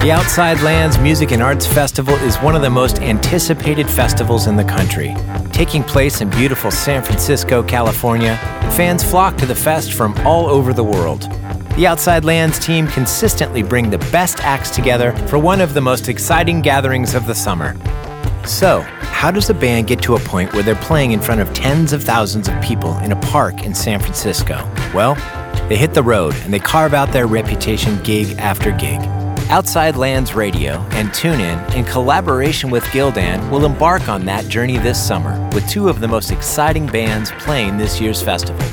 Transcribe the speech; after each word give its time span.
The 0.00 0.12
Outside 0.12 0.62
Lands 0.62 0.98
Music 0.98 1.30
and 1.30 1.42
Arts 1.42 1.66
Festival 1.66 2.14
is 2.14 2.38
one 2.38 2.56
of 2.56 2.62
the 2.62 2.70
most 2.70 3.00
anticipated 3.00 3.86
festivals 3.86 4.46
in 4.46 4.56
the 4.56 4.64
country. 4.64 5.14
Taking 5.52 5.84
place 5.84 6.22
in 6.22 6.30
beautiful 6.30 6.70
San 6.70 7.02
Francisco, 7.02 7.62
California, 7.62 8.38
fans 8.78 9.04
flock 9.04 9.36
to 9.36 9.44
the 9.44 9.54
fest 9.54 9.92
from 9.92 10.16
all 10.26 10.46
over 10.46 10.72
the 10.72 10.82
world. 10.82 11.30
The 11.76 11.86
Outside 11.86 12.24
Lands 12.24 12.58
team 12.58 12.86
consistently 12.86 13.62
bring 13.62 13.90
the 13.90 13.98
best 14.10 14.40
acts 14.42 14.70
together 14.70 15.12
for 15.26 15.38
one 15.38 15.60
of 15.60 15.74
the 15.74 15.82
most 15.82 16.08
exciting 16.08 16.62
gatherings 16.62 17.14
of 17.14 17.26
the 17.26 17.34
summer. 17.34 17.76
So, 18.46 18.80
how 19.02 19.30
does 19.30 19.50
a 19.50 19.54
band 19.54 19.86
get 19.86 20.00
to 20.04 20.16
a 20.16 20.20
point 20.20 20.54
where 20.54 20.62
they're 20.62 20.76
playing 20.76 21.12
in 21.12 21.20
front 21.20 21.42
of 21.42 21.52
tens 21.52 21.92
of 21.92 22.02
thousands 22.02 22.48
of 22.48 22.58
people 22.62 22.96
in 23.00 23.12
a 23.12 23.20
park 23.20 23.64
in 23.64 23.74
San 23.74 24.00
Francisco? 24.00 24.66
Well, 24.94 25.14
they 25.68 25.76
hit 25.76 25.92
the 25.92 26.02
road 26.02 26.34
and 26.36 26.54
they 26.54 26.58
carve 26.58 26.94
out 26.94 27.12
their 27.12 27.26
reputation 27.26 28.02
gig 28.02 28.38
after 28.38 28.70
gig. 28.72 28.98
Outside 29.50 29.96
Lands 29.96 30.32
Radio 30.32 30.74
and 30.92 31.08
TuneIn, 31.08 31.74
in 31.74 31.84
collaboration 31.84 32.70
with 32.70 32.84
Gildan, 32.84 33.50
will 33.50 33.64
embark 33.64 34.08
on 34.08 34.24
that 34.26 34.46
journey 34.46 34.78
this 34.78 35.04
summer 35.04 35.36
with 35.52 35.68
two 35.68 35.88
of 35.88 35.98
the 35.98 36.06
most 36.06 36.30
exciting 36.30 36.86
bands 36.86 37.32
playing 37.32 37.76
this 37.76 38.00
year's 38.00 38.22
festival 38.22 38.64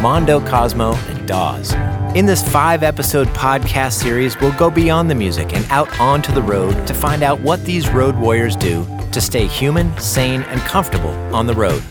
Mondo 0.00 0.38
Cosmo 0.38 0.94
and 0.94 1.26
Dawes. 1.26 1.72
In 2.14 2.26
this 2.26 2.48
five 2.48 2.84
episode 2.84 3.26
podcast 3.30 3.94
series, 3.94 4.40
we'll 4.40 4.56
go 4.56 4.70
beyond 4.70 5.10
the 5.10 5.16
music 5.16 5.52
and 5.52 5.66
out 5.68 5.98
onto 5.98 6.30
the 6.32 6.42
road 6.42 6.86
to 6.86 6.94
find 6.94 7.24
out 7.24 7.40
what 7.40 7.64
these 7.64 7.90
road 7.90 8.14
warriors 8.14 8.54
do 8.54 8.86
to 9.10 9.20
stay 9.20 9.48
human, 9.48 9.98
sane, 9.98 10.42
and 10.42 10.60
comfortable 10.60 11.10
on 11.34 11.48
the 11.48 11.54
road. 11.54 11.82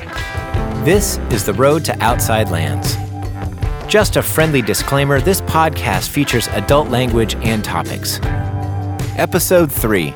This 0.85 1.17
is 1.29 1.43
the 1.43 1.53
Road 1.53 1.83
to 1.83 2.01
Outside 2.01 2.49
Lands. 2.49 2.95
Just 3.89 4.17
a 4.17 4.21
friendly 4.21 4.61
disclaimer 4.61 5.19
this 5.19 5.41
podcast 5.41 6.09
features 6.09 6.47
adult 6.49 6.89
language 6.89 7.33
and 7.37 7.63
topics. 7.63 8.19
Episode 9.17 9.71
3 9.71 10.13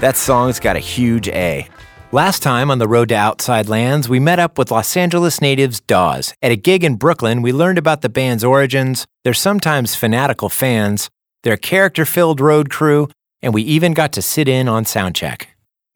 That 0.00 0.16
song's 0.16 0.58
got 0.58 0.74
a 0.74 0.80
huge 0.80 1.28
A. 1.28 1.68
Last 2.10 2.42
time 2.42 2.68
on 2.68 2.78
the 2.80 2.88
road 2.88 3.10
to 3.10 3.14
Outside 3.14 3.68
Lands, 3.68 4.08
we 4.08 4.18
met 4.18 4.40
up 4.40 4.58
with 4.58 4.72
Los 4.72 4.96
Angeles 4.96 5.40
natives 5.40 5.78
Dawes. 5.78 6.34
At 6.42 6.50
a 6.50 6.56
gig 6.56 6.82
in 6.82 6.96
Brooklyn, 6.96 7.42
we 7.42 7.52
learned 7.52 7.78
about 7.78 8.00
the 8.02 8.08
band's 8.08 8.42
origins, 8.42 9.06
their 9.22 9.34
sometimes 9.34 9.94
fanatical 9.94 10.48
fans, 10.48 11.08
their 11.44 11.56
character 11.56 12.04
filled 12.04 12.40
road 12.40 12.70
crew, 12.70 13.08
and 13.40 13.54
we 13.54 13.62
even 13.62 13.94
got 13.94 14.12
to 14.14 14.20
sit 14.20 14.48
in 14.48 14.66
on 14.68 14.84
soundcheck. 14.84 15.44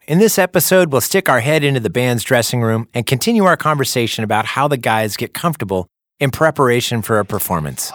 In 0.06 0.20
this 0.20 0.38
episode, 0.38 0.92
we'll 0.92 1.00
stick 1.00 1.28
our 1.28 1.40
head 1.40 1.64
into 1.64 1.80
the 1.80 1.90
band's 1.90 2.22
dressing 2.22 2.62
room 2.62 2.88
and 2.94 3.04
continue 3.04 3.46
our 3.46 3.56
conversation 3.56 4.22
about 4.22 4.46
how 4.46 4.68
the 4.68 4.76
guys 4.76 5.16
get 5.16 5.34
comfortable 5.34 5.88
in 6.20 6.30
preparation 6.30 7.02
for 7.02 7.18
a 7.18 7.24
performance. 7.24 7.92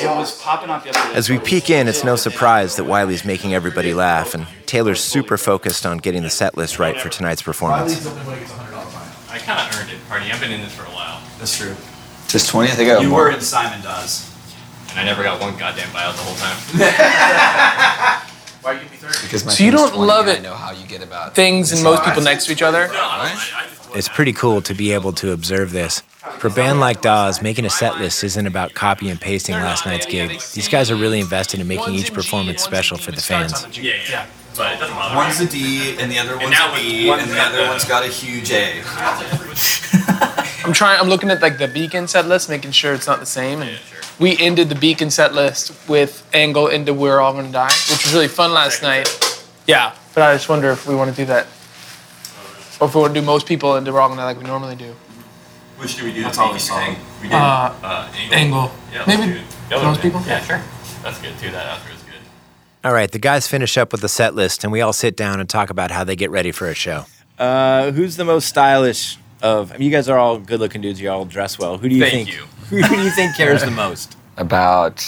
It 0.00 0.06
was 0.06 0.40
popping 0.40 0.70
off 0.70 0.86
yesterday. 0.86 1.14
As 1.16 1.28
we 1.28 1.38
peek 1.40 1.70
in, 1.70 1.88
it's 1.88 2.04
no 2.04 2.14
surprise 2.14 2.76
that 2.76 2.84
Wylie's 2.84 3.24
making 3.24 3.52
everybody 3.54 3.92
laugh, 3.94 4.32
and 4.34 4.46
Taylor's 4.66 5.00
super 5.00 5.36
focused 5.36 5.84
on 5.84 5.98
getting 5.98 6.22
the 6.22 6.30
set 6.30 6.56
list 6.56 6.78
right 6.78 6.96
for 7.00 7.08
tonight's 7.08 7.42
performance. 7.42 8.06
I 8.06 9.38
kind 9.38 9.58
of 9.58 9.80
earned 9.80 9.90
it, 9.90 9.98
Party. 10.08 10.30
I've 10.30 10.40
been 10.40 10.52
in 10.52 10.60
this 10.60 10.72
for 10.74 10.84
a 10.84 10.90
while, 10.94 11.20
That's 11.38 11.56
true. 11.56 11.74
Just 12.28 12.48
20? 12.50 12.68
I 12.70 12.74
think 12.74 12.90
I 12.90 12.94
got 12.94 13.02
You 13.02 13.08
more. 13.08 13.24
were 13.24 13.30
in 13.30 13.40
Simon 13.40 13.80
Does. 13.82 14.30
and 14.90 15.00
I 15.00 15.04
never 15.04 15.22
got 15.24 15.40
one 15.40 15.56
goddamn 15.58 15.88
buyout 15.88 16.14
the 16.14 16.22
whole 16.22 16.36
time. 16.36 18.22
Because 19.22 19.44
my 19.46 19.52
So 19.52 19.64
you 19.64 19.70
don't 19.70 19.88
20, 19.94 20.06
love 20.06 20.26
I 20.26 20.32
it. 20.32 20.42
know 20.42 20.52
how 20.54 20.72
you 20.72 20.86
get 20.86 21.02
about 21.02 21.34
things 21.34 21.72
and 21.72 21.82
most 21.82 22.04
people 22.04 22.20
next 22.22 22.44
to 22.46 22.52
each 22.52 22.60
other. 22.60 22.88
It's 23.94 24.08
pretty 24.08 24.32
cool 24.32 24.60
to 24.62 24.74
be 24.74 24.92
able 24.92 25.12
to 25.14 25.32
observe 25.32 25.72
this. 25.72 26.00
For 26.38 26.48
a 26.48 26.50
band 26.50 26.78
like 26.80 27.00
Dawes, 27.00 27.42
making 27.42 27.64
a 27.64 27.70
set 27.70 27.98
list 27.98 28.22
isn't 28.22 28.46
about 28.46 28.74
copy 28.74 29.08
and 29.08 29.20
pasting 29.20 29.54
last 29.54 29.86
night's 29.86 30.06
gig. 30.06 30.30
These 30.52 30.68
guys 30.68 30.90
are 30.90 30.96
really 30.96 31.20
invested 31.20 31.60
in 31.60 31.66
making 31.66 31.94
each 31.94 32.12
performance 32.12 32.62
special 32.62 32.98
for 32.98 33.10
the 33.12 33.20
fans. 33.20 33.66
Yeah, 33.78 33.94
yeah. 34.08 34.26
But 34.56 34.74
it 34.74 34.80
doesn't 34.80 34.94
bother 34.94 35.16
One's 35.16 35.40
a 35.40 35.46
D, 35.46 35.96
and 36.00 36.10
the 36.10 36.18
other 36.18 36.36
one's 36.36 36.50
now 36.50 36.72
a 36.72 36.76
it's 36.76 36.82
B, 36.82 37.08
one- 37.08 37.20
and 37.20 37.30
the 37.30 37.40
other 37.40 37.62
one's 37.68 37.84
got 37.84 38.04
a 38.04 38.08
huge 38.08 38.50
A. 38.50 38.82
I'm 40.64 40.72
trying. 40.72 41.00
I'm 41.00 41.08
looking 41.08 41.30
at 41.30 41.40
like 41.40 41.58
the 41.58 41.68
Beacon 41.68 42.08
set 42.08 42.26
list, 42.26 42.48
making 42.48 42.72
sure 42.72 42.92
it's 42.92 43.06
not 43.06 43.20
the 43.20 43.26
same. 43.26 43.62
And 43.62 43.78
we 44.18 44.36
ended 44.38 44.68
the 44.68 44.74
Beacon 44.74 45.10
set 45.10 45.32
list 45.32 45.72
with 45.88 46.28
Angle 46.34 46.68
into 46.68 46.92
"We're 46.92 47.20
All 47.20 47.32
Gonna 47.32 47.50
Die," 47.52 47.64
which 47.90 48.04
was 48.04 48.12
really 48.12 48.28
fun 48.28 48.52
last 48.52 48.82
night. 48.82 49.08
Yeah, 49.66 49.94
but 50.14 50.22
I 50.24 50.34
just 50.34 50.48
wonder 50.48 50.70
if 50.70 50.86
we 50.86 50.94
want 50.94 51.10
to 51.10 51.16
do 51.16 51.24
that, 51.26 51.46
or 52.80 52.88
if 52.88 52.94
we 52.94 53.00
want 53.00 53.14
to 53.14 53.20
do 53.20 53.26
most 53.26 53.46
people 53.46 53.76
into 53.76 53.92
"We're 53.92 54.00
All 54.00 54.08
Gonna 54.08 54.24
like 54.24 54.38
we 54.38 54.44
normally 54.44 54.76
do. 54.76 54.94
Which 55.78 55.96
do 55.96 56.04
we 56.04 56.12
do? 56.12 56.22
That's 56.22 56.38
all 56.38 56.52
the 56.52 56.58
speaking 56.58 56.84
song. 56.86 56.94
thing? 56.96 57.04
We 57.22 57.28
did 57.28 57.34
Uh, 57.34 57.72
uh, 57.82 58.08
angle. 58.16 58.34
Angle. 58.36 58.72
Yeah, 58.92 59.04
let's 59.06 59.20
Maybe 59.20 59.32
do 59.34 59.40
the 59.68 59.76
other 59.76 59.84
most 59.86 59.96
one. 59.96 60.02
people? 60.02 60.22
Yeah, 60.26 60.40
sure. 60.40 60.62
That's 61.02 61.18
good 61.20 61.38
too. 61.38 61.50
That 61.52 61.66
outro 61.78 61.94
is 61.94 62.02
good. 62.02 62.14
All 62.84 62.92
right, 62.92 63.10
the 63.10 63.18
guys 63.18 63.46
finish 63.46 63.76
up 63.78 63.92
with 63.92 64.00
the 64.00 64.08
set 64.08 64.34
list, 64.34 64.64
and 64.64 64.72
we 64.72 64.80
all 64.80 64.92
sit 64.92 65.16
down 65.16 65.38
and 65.40 65.48
talk 65.48 65.70
about 65.70 65.90
how 65.92 66.02
they 66.04 66.16
get 66.16 66.30
ready 66.30 66.50
for 66.52 66.68
a 66.68 66.74
show. 66.74 67.06
Uh, 67.38 67.92
who's 67.92 68.16
the 68.16 68.24
most 68.24 68.48
stylish 68.48 69.18
of? 69.42 69.70
I 69.72 69.76
mean, 69.78 69.86
you 69.86 69.92
guys 69.92 70.08
are 70.08 70.18
all 70.18 70.38
good-looking 70.38 70.80
dudes. 70.80 71.00
You 71.00 71.10
all 71.10 71.24
dress 71.24 71.58
well. 71.58 71.78
Who 71.78 71.88
do 71.88 71.94
you 71.94 72.02
Thank 72.02 72.28
think? 72.28 72.32
you. 72.36 72.44
Who 72.70 72.82
do 72.82 73.00
you 73.02 73.10
think 73.10 73.36
cares 73.36 73.62
the 73.62 73.70
most? 73.70 74.16
about. 74.36 75.04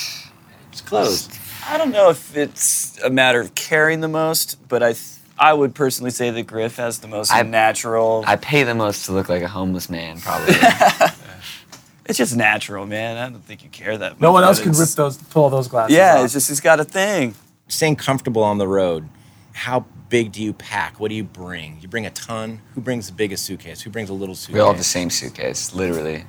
It's 0.73 0.81
close. 0.81 1.29
I 1.69 1.79
don't 1.79 1.91
know 1.93 2.11
if 2.11 2.37
it's 2.37 2.99
a 3.03 3.11
matter 3.11 3.41
of 3.41 3.55
caring 3.55 4.01
the 4.01 4.09
most, 4.09 4.57
but 4.69 4.83
I 4.83 4.93
th- 4.93 5.05
I 5.41 5.55
would 5.55 5.75
personally 5.75 6.11
say 6.11 6.31
that 6.31 6.43
Griff 6.43 6.77
has 6.77 6.99
the 6.99 7.09
most 7.09 7.33
I- 7.33 7.41
natural. 7.43 8.23
I 8.27 8.37
pay 8.37 8.63
the 8.63 8.75
most 8.75 9.07
to 9.07 9.13
look 9.13 9.31
like 9.31 9.43
a 9.43 9.49
homeless 9.49 9.89
man, 9.89 10.21
probably. 10.21 10.55
it's 12.05 12.19
just 12.19 12.37
natural, 12.37 12.85
man. 12.85 13.17
I 13.17 13.31
don't 13.31 13.43
think 13.43 13.65
you 13.65 13.71
care 13.71 13.97
that 13.97 14.13
much. 14.13 14.21
No 14.21 14.33
one 14.33 14.45
else 14.45 14.61
could 14.61 14.77
rip 14.77 14.91
those, 14.91 15.17
pull 15.17 15.49
those 15.49 15.67
glasses. 15.67 15.97
Yeah, 15.97 16.19
off. 16.19 16.25
it's 16.25 16.35
just 16.35 16.49
he's 16.51 16.61
got 16.61 16.79
a 16.79 16.85
thing. 16.85 17.35
Staying 17.69 17.97
comfortable 17.97 18.43
on 18.43 18.59
the 18.59 18.69
road. 18.69 19.09
How 19.55 19.87
big 20.11 20.31
do 20.33 20.43
you 20.43 20.53
pack? 20.53 21.01
What 21.01 21.09
do 21.09 21.15
you 21.15 21.25
bring? 21.25 21.79
You 21.81 21.89
bring 21.89 22.05
a 22.05 22.11
ton. 22.11 22.61
Who 22.75 22.83
brings 22.83 23.07
the 23.07 23.15
biggest 23.15 23.45
suitcase? 23.45 23.81
Who 23.81 23.89
brings 23.89 24.11
a 24.11 24.13
little 24.13 24.35
suitcase? 24.35 24.55
we 24.55 24.61
all 24.61 24.69
have 24.69 24.79
the 24.79 24.85
same 24.85 25.09
suitcase, 25.09 25.75
literally. 25.75 26.25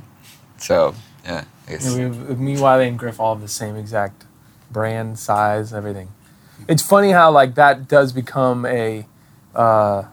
So, 0.58 0.96
yeah. 1.26 1.44
I 1.68 1.72
guess. 1.72 1.86
Yeah, 1.86 1.96
we 1.96 2.02
have, 2.04 2.40
me, 2.40 2.58
Wylie, 2.58 2.88
and 2.88 2.98
Griff 2.98 3.20
all 3.20 3.36
have 3.36 3.42
the 3.42 3.50
same 3.50 3.76
exact 3.76 4.24
brand, 4.72 5.20
size, 5.20 5.74
everything. 5.74 6.10
It's 6.68 6.82
funny 6.82 7.12
how 7.12 7.32
like 7.32 7.56
that 7.56 7.88
does 7.88 8.14
become 8.14 8.66
a 8.66 9.06
uh, 9.56 10.04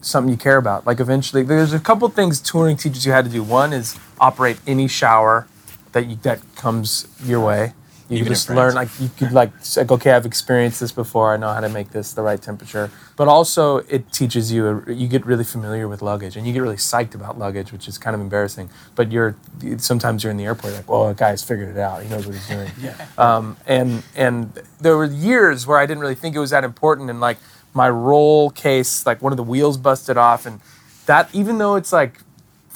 something 0.00 0.30
you 0.30 0.38
care 0.38 0.56
about. 0.56 0.86
Like 0.86 1.00
eventually, 1.00 1.42
there's 1.42 1.72
a 1.72 1.80
couple 1.80 2.08
things 2.08 2.40
touring 2.40 2.76
teaches 2.76 3.04
you 3.06 3.12
how 3.12 3.22
to 3.22 3.28
do. 3.28 3.42
One 3.42 3.72
is 3.72 3.98
operate 4.20 4.58
any 4.66 4.88
shower 4.88 5.46
that 5.92 6.06
you 6.06 6.16
that 6.22 6.40
comes 6.56 7.06
your 7.24 7.40
way. 7.40 7.74
You 8.08 8.18
Even 8.18 8.32
just 8.32 8.48
learn 8.48 8.74
like 8.74 8.88
you 8.98 9.10
could 9.10 9.32
like 9.32 9.52
like 9.76 9.90
okay, 9.90 10.12
I've 10.12 10.24
experienced 10.24 10.80
this 10.80 10.92
before. 10.92 11.34
I 11.34 11.36
know 11.36 11.52
how 11.52 11.60
to 11.60 11.68
make 11.68 11.90
this 11.90 12.14
the 12.14 12.22
right 12.22 12.40
temperature. 12.40 12.90
But 13.16 13.28
also, 13.28 13.78
it 13.78 14.10
teaches 14.12 14.50
you 14.50 14.82
you 14.86 15.08
get 15.08 15.26
really 15.26 15.44
familiar 15.44 15.86
with 15.88 16.00
luggage, 16.00 16.34
and 16.34 16.46
you 16.46 16.54
get 16.54 16.60
really 16.60 16.76
psyched 16.76 17.14
about 17.14 17.38
luggage, 17.38 17.70
which 17.70 17.86
is 17.86 17.98
kind 17.98 18.14
of 18.14 18.22
embarrassing. 18.22 18.70
But 18.94 19.12
you're 19.12 19.36
sometimes 19.76 20.24
you're 20.24 20.30
in 20.30 20.38
the 20.38 20.46
airport 20.46 20.72
like, 20.72 20.88
well, 20.88 21.08
the 21.08 21.14
guy's 21.14 21.44
figured 21.44 21.68
it 21.68 21.78
out. 21.78 22.02
He 22.02 22.08
knows 22.08 22.26
what 22.26 22.34
he's 22.34 22.48
doing. 22.48 22.70
Um, 23.18 23.58
and 23.66 24.02
and 24.16 24.58
there 24.80 24.96
were 24.96 25.04
years 25.04 25.66
where 25.66 25.78
I 25.78 25.84
didn't 25.84 26.00
really 26.00 26.14
think 26.14 26.34
it 26.34 26.38
was 26.40 26.50
that 26.50 26.64
important, 26.64 27.10
and 27.10 27.20
like 27.20 27.36
my 27.74 27.90
roll 27.90 28.48
case, 28.48 29.04
like 29.04 29.20
one 29.20 29.32
of 29.34 29.36
the 29.36 29.42
wheels 29.42 29.76
busted 29.76 30.16
off, 30.16 30.46
and 30.46 30.60
that 31.04 31.28
even 31.34 31.58
though 31.58 31.74
it's 31.74 31.92
like 31.92 32.20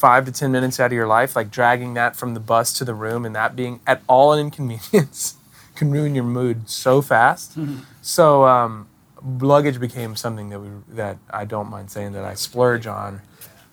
five 0.02 0.24
to 0.24 0.32
ten 0.32 0.50
minutes 0.50 0.80
out 0.80 0.86
of 0.86 0.92
your 0.92 1.06
life, 1.06 1.36
like 1.36 1.48
dragging 1.48 1.94
that 1.94 2.16
from 2.16 2.34
the 2.34 2.40
bus 2.40 2.72
to 2.72 2.84
the 2.84 2.92
room 2.92 3.24
and 3.24 3.36
that 3.36 3.54
being 3.54 3.78
at 3.86 4.02
all 4.08 4.32
an 4.32 4.40
inconvenience 4.40 5.36
can 5.76 5.92
ruin 5.92 6.12
your 6.12 6.24
mood 6.24 6.68
so 6.68 7.00
fast. 7.00 7.56
So 8.04 8.44
um, 8.46 8.88
luggage 9.24 9.78
became 9.78 10.16
something 10.16 10.48
that 10.48 10.58
we 10.58 10.70
that 10.96 11.18
I 11.30 11.44
don't 11.44 11.70
mind 11.70 11.88
saying 11.88 12.14
that 12.14 12.24
I 12.24 12.34
splurge 12.34 12.88
on 12.88 13.20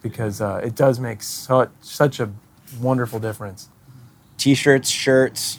because 0.04 0.40
uh, 0.40 0.62
it 0.64 0.76
does 0.76 1.00
make 1.00 1.24
such 1.24 1.72
such 1.82 2.20
a 2.20 2.30
wonderful 2.80 3.20
difference. 3.20 3.70
T-shirts, 4.38 4.88
shirts. 4.88 5.58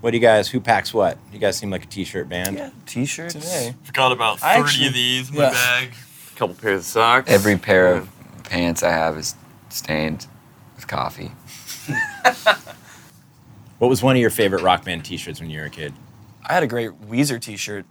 What 0.00 0.12
do 0.12 0.18
you 0.18 0.20
guys? 0.20 0.48
Who 0.50 0.60
packs 0.60 0.94
what? 0.94 1.18
You 1.32 1.40
guys 1.40 1.56
seem 1.56 1.70
like 1.70 1.82
a 1.82 1.88
T-shirt 1.88 2.28
band. 2.28 2.58
Yeah, 2.58 2.70
t-shirts. 2.86 3.34
Today. 3.34 3.74
Forgot 3.82 4.12
about 4.12 4.38
30 4.38 4.52
actually- 4.52 4.86
of 4.86 4.94
these 4.94 5.28
in 5.30 5.34
yeah. 5.34 5.42
my 5.42 5.50
bag. 5.50 5.88
A 6.32 6.38
couple 6.38 6.54
pairs 6.54 6.82
of 6.82 6.86
socks. 6.86 7.28
Every 7.28 7.58
pair 7.58 7.92
of 7.92 8.08
pants 8.44 8.84
I 8.84 8.90
have 8.90 9.18
is 9.18 9.34
stained 9.72 10.26
with 10.76 10.86
coffee. 10.86 11.32
What 13.82 13.88
was 13.88 14.00
one 14.00 14.14
of 14.14 14.20
your 14.20 14.30
favorite 14.30 14.62
rock 14.62 14.84
band 14.84 15.04
T-shirts 15.04 15.40
when 15.40 15.50
you 15.50 15.58
were 15.58 15.66
a 15.66 15.70
kid? 15.70 15.92
I 16.46 16.52
had 16.52 16.62
a 16.62 16.68
great 16.68 16.92
Weezer 17.08 17.40
t-shirt. 17.40 17.84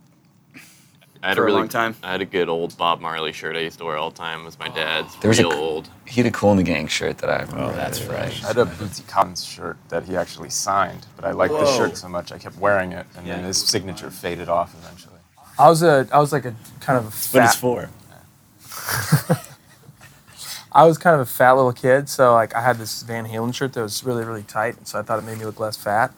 I 1.22 1.28
had 1.28 1.36
for 1.36 1.42
a 1.42 1.44
a 1.44 1.46
really, 1.48 1.58
long 1.60 1.68
time. 1.68 1.98
I 2.02 2.14
had 2.14 2.22
a 2.22 2.26
good 2.26 2.48
old 2.48 2.78
Bob 2.78 3.02
Marley 3.02 3.34
shirt 3.34 3.58
I 3.58 3.60
used 3.60 3.78
to 3.80 3.84
wear 3.84 3.98
all 3.98 4.10
the 4.10 4.16
time. 4.16 4.40
It 4.40 4.46
was 4.46 4.58
my 4.58 4.70
oh. 4.70 4.74
dad's. 4.74 5.14
There 5.18 5.28
was 5.28 5.40
a 5.40 5.44
real 5.44 5.52
c- 5.52 5.58
old. 5.58 5.90
He 6.08 6.22
had 6.22 6.28
a 6.28 6.32
Kool 6.32 6.52
and 6.52 6.60
the 6.60 6.64
Gang 6.64 6.88
shirt 6.88 7.18
that 7.18 7.30
I 7.30 7.44
oh, 7.44 7.46
remember. 7.48 7.74
Oh, 7.74 7.76
that's 7.76 8.04
right. 8.04 8.32
I 8.42 8.48
had 8.48 8.58
a 8.58 8.64
Bootsy 8.64 9.06
Collins 9.06 9.44
shirt 9.44 9.76
that 9.90 10.06
he 10.06 10.16
actually 10.16 10.50
signed, 10.50 11.08
but 11.18 11.26
I 11.26 11.32
liked 11.32 11.52
the 11.52 11.66
shirt 11.76 11.98
so 11.98 12.08
much 12.08 12.32
I 12.32 12.38
kept 12.38 12.58
wearing 12.58 12.94
it, 12.94 13.06
and 13.18 13.28
then 13.28 13.44
his 13.44 13.58
signature 13.58 14.10
faded 14.10 14.48
off 14.48 14.74
eventually. 14.74 15.20
I 15.60 15.68
was 15.68 15.84
a 15.84 16.08
I 16.14 16.20
was 16.20 16.32
like 16.32 16.46
a 16.46 16.56
kind 16.80 17.00
of 17.00 17.04
a 17.04 17.10
What 17.10 17.44
it's 17.44 17.56
fat, 17.56 17.56
for? 17.56 17.90
I 20.74 20.86
was 20.86 20.98
kind 20.98 21.14
of 21.16 21.20
a 21.22 21.26
fat 21.26 21.52
little 21.54 21.74
kid, 21.74 22.08
so 22.10 22.34
like 22.34 22.56
I 22.56 22.62
had 22.62 22.78
this 22.78 23.02
Van 23.04 23.26
Halen 23.28 23.54
shirt 23.54 23.74
that 23.74 23.82
was 23.82 24.04
really 24.04 24.24
really 24.24 24.44
tight, 24.44 24.78
and 24.78 24.88
so 24.88 25.00
I 25.00 25.02
thought 25.02 25.20
it 25.20 25.26
made 25.26 25.38
me 25.38 25.46
look 25.46 25.60
less 25.60 25.76
fat. 25.78 26.14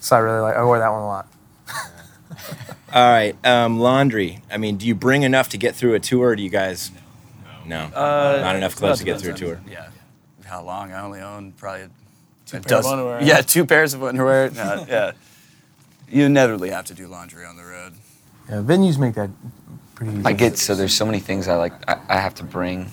So 0.00 0.16
I 0.16 0.18
really 0.20 0.40
like 0.40 0.56
I 0.56 0.64
wore 0.64 0.78
that 0.78 0.88
one 0.90 1.02
a 1.02 1.06
lot. 1.06 1.26
All 2.92 3.10
right, 3.10 3.36
um, 3.46 3.78
laundry. 3.78 4.42
I 4.50 4.56
mean, 4.56 4.76
do 4.76 4.86
you 4.86 4.94
bring 4.94 5.22
enough 5.22 5.48
to 5.50 5.58
get 5.58 5.76
through 5.76 5.94
a 5.94 6.00
tour? 6.00 6.28
Or 6.30 6.36
do 6.36 6.42
you 6.42 6.50
guys? 6.50 6.90
No, 7.66 7.84
Uh, 7.94 8.38
not 8.42 8.56
enough 8.56 8.74
clothes 8.74 8.98
to 8.98 9.04
get 9.04 9.20
through 9.20 9.34
a 9.34 9.36
tour. 9.36 9.56
on- 9.56 9.70
Yeah. 9.70 9.86
How 10.44 10.62
long? 10.62 10.90
I 10.92 11.00
only 11.02 11.20
own 11.20 11.52
probably 11.52 11.86
two 12.46 12.58
pair 12.60 12.78
of 12.78 12.86
underwear. 12.86 13.22
Yeah, 13.22 13.42
two 13.42 13.64
pairs 13.64 13.94
of 13.94 14.02
underwear. 14.02 14.50
No, 14.50 14.84
yeah. 14.88 15.12
You 16.08 16.24
inevitably 16.24 16.70
have 16.70 16.86
to 16.86 16.94
do 16.94 17.06
laundry 17.06 17.44
on 17.46 17.56
the 17.56 17.62
road. 17.64 17.92
Yeah, 18.48 18.56
venues 18.56 18.98
make 18.98 19.14
that 19.14 19.30
pretty 19.94 20.12
easy. 20.12 20.22
I 20.24 20.32
get 20.32 20.58
so 20.58 20.74
there's 20.74 20.94
so 20.94 21.06
many 21.06 21.20
things 21.20 21.46
I 21.46 21.54
like 21.54 21.72
I, 21.88 22.00
I 22.08 22.16
have 22.18 22.34
to 22.36 22.42
bring 22.42 22.90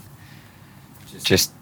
just 1.24 1.54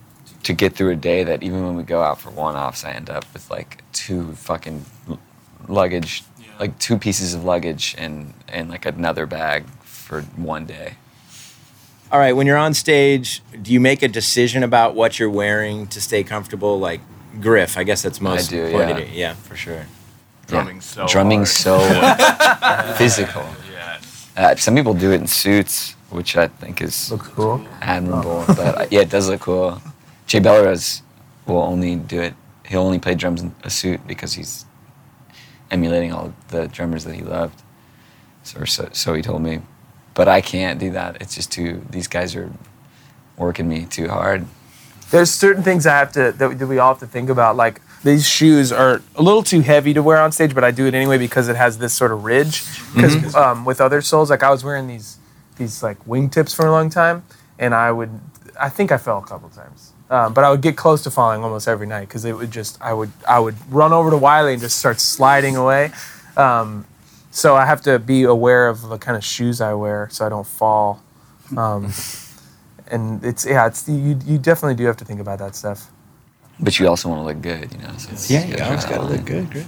to 0.44 0.54
get 0.54 0.74
through 0.74 0.92
a 0.92 0.96
day 0.96 1.24
that 1.24 1.44
even 1.44 1.64
when 1.66 1.76
we 1.76 1.84
go 1.84 2.02
out 2.02 2.20
for 2.20 2.30
one-offs 2.30 2.86
I 2.86 2.92
end 2.92 3.10
up 3.10 3.26
with 3.34 3.50
like 3.50 3.84
two 3.92 4.34
fucking 4.36 4.86
l- 5.10 5.20
luggage 5.68 6.24
like 6.60 6.78
two 6.80 6.98
pieces 6.98 7.34
of 7.34 7.44
luggage 7.44 7.96
and 7.98 8.34
and 8.48 8.70
like 8.70 8.86
another 8.86 9.26
bag 9.26 9.66
for 9.82 10.22
one 10.22 10.66
day. 10.66 10.96
All 12.12 12.20
right, 12.20 12.34
when 12.34 12.46
you're 12.48 12.58
on 12.58 12.74
stage, 12.74 13.42
do 13.62 13.74
you 13.74 13.80
make 13.80 14.04
a 14.04 14.08
decision 14.08 14.64
about 14.64 14.96
what 14.96 15.20
you're 15.20 15.30
wearing 15.30 15.88
to 15.88 16.00
stay 16.00 16.24
comfortable? 16.24 16.80
Like 16.80 17.02
Griff, 17.42 17.78
I 17.78 17.84
guess 17.84 18.02
that's 18.02 18.22
most 18.22 18.50
I 18.54 18.56
do, 18.56 18.66
important. 18.66 19.10
yeah. 19.10 19.14
yeah. 19.14 19.34
For 19.34 19.56
sure. 19.56 19.86
Drumming 20.48 20.76
yeah. 20.76 20.82
so 20.82 21.08
drumming 21.08 21.40
hard. 21.40 21.48
so 21.48 22.94
physical. 22.98 23.46
Yeah. 23.72 23.98
Uh, 24.38 24.56
some 24.56 24.76
people 24.76 24.94
do 24.94 25.12
it 25.12 25.16
in 25.22 25.28
suits, 25.28 25.96
which 26.16 26.36
I 26.38 26.48
think 26.48 26.82
is 26.82 27.12
Looks 27.12 27.28
cool. 27.30 27.66
admirable. 27.82 28.44
but 28.48 28.60
uh, 28.60 28.86
yeah, 28.92 29.02
it 29.02 29.10
does 29.10 29.30
look 29.30 29.42
cool. 29.42 29.82
Jay 30.28 30.40
Bellerose 30.40 31.02
will 31.46 31.62
only 31.62 31.96
do 31.96 32.22
it. 32.22 32.34
He'll 32.66 32.82
only 32.82 33.00
play 33.00 33.14
drums 33.16 33.42
in 33.42 33.54
a 33.64 33.70
suit 33.70 34.06
because 34.08 34.34
he's 34.34 34.66
emulating 35.72 36.12
all 36.14 36.34
the 36.50 36.68
drummers 36.68 37.04
that 37.06 37.16
he 37.16 37.22
loved. 37.22 37.62
So, 38.44 38.64
so, 38.66 38.90
so 38.92 39.14
he 39.14 39.22
told 39.22 39.42
me. 39.42 39.62
But 40.14 40.28
I 40.28 40.42
can't 40.42 40.80
do 40.80 40.92
that. 40.92 41.22
It's 41.22 41.36
just 41.36 41.52
too. 41.52 41.86
These 41.90 42.08
guys 42.08 42.36
are 42.36 42.52
working 43.38 43.68
me 43.68 43.86
too 43.86 44.08
hard. 44.08 44.46
There's 45.12 45.30
certain 45.30 45.62
things 45.62 45.86
I 45.86 45.98
have 45.98 46.12
to 46.14 46.32
that, 46.32 46.58
that 46.58 46.68
we 46.68 46.80
all 46.80 46.94
have 46.94 47.00
to 47.02 47.08
think 47.08 47.30
about. 47.30 47.56
Like 47.58 47.82
these 48.04 48.28
shoes 48.28 48.72
are 48.72 49.02
a 49.16 49.22
little 49.22 49.44
too 49.44 49.60
heavy 49.62 49.94
to 49.94 50.02
wear 50.02 50.20
on 50.22 50.32
stage, 50.32 50.56
but 50.56 50.64
I 50.64 50.72
do 50.72 50.86
it 50.88 50.94
anyway 50.94 51.18
because 51.18 51.48
it 51.50 51.56
has 51.56 51.78
this 51.78 51.94
sort 51.94 52.12
of 52.12 52.24
ridge. 52.24 52.64
Because 52.96 53.36
um, 53.36 53.66
with 53.66 53.82
other 53.82 54.02
soles, 54.02 54.30
like 54.30 54.42
I 54.42 54.50
was 54.50 54.64
wearing 54.64 54.88
these 54.88 55.18
these 55.58 55.82
like 55.84 56.04
wingtips 56.06 56.56
for 56.56 56.66
a 56.68 56.72
long 56.72 56.90
time, 56.90 57.24
and 57.60 57.74
I 57.74 57.92
would 57.92 58.10
I 58.60 58.70
think 58.70 58.92
I 58.92 58.98
fell 58.98 59.18
a 59.20 59.22
couple 59.26 59.50
times. 59.50 59.92
Um, 60.10 60.34
but 60.34 60.44
I 60.44 60.52
would 60.52 60.62
get 60.62 60.78
close 60.78 61.02
to 61.04 61.12
falling 61.12 61.44
almost 61.44 61.68
every 61.68 61.88
night 61.88 62.02
because 62.08 62.26
it 62.26 62.34
would 62.38 62.52
just 62.52 62.80
I 62.82 62.94
would 62.94 63.12
I 63.28 63.40
would 63.40 63.56
run 63.72 63.92
over 63.92 64.10
to 64.12 64.18
Wylie 64.18 64.54
and 64.54 64.62
just 64.62 64.78
start 64.78 65.00
sliding 65.00 65.56
away. 65.56 65.92
Um, 66.38 66.86
so 67.32 67.56
I 67.56 67.66
have 67.66 67.82
to 67.82 68.00
be 68.00 68.24
aware 68.24 68.68
of 68.68 68.82
the 68.84 68.98
kind 68.98 69.18
of 69.18 69.24
shoes 69.24 69.60
I 69.62 69.74
wear 69.74 70.08
so 70.12 70.26
I 70.26 70.30
don't 70.30 70.48
fall. 70.48 71.04
Um, 71.58 71.92
and 72.88 73.24
it's 73.26 73.46
yeah, 73.46 73.66
it's 73.68 73.88
you 73.90 74.20
you 74.26 74.38
definitely 74.38 74.76
do 74.76 74.86
have 74.86 74.98
to 74.98 75.06
think 75.06 75.20
about 75.20 75.40
that 75.40 75.56
stuff. 75.56 75.90
But 76.60 76.80
you 76.80 76.88
also 76.88 77.10
want 77.10 77.20
to 77.22 77.26
look 77.26 77.42
good, 77.42 77.74
you 77.74 77.80
know. 77.80 77.94
So 77.98 78.34
Yeah, 78.34 78.46
you 78.46 78.52
gotta 78.56 78.66
always 78.66 78.86
got 78.86 78.96
to 78.98 79.02
look 79.02 79.12
line. 79.18 79.26
good. 79.26 79.52
Great. 79.52 79.68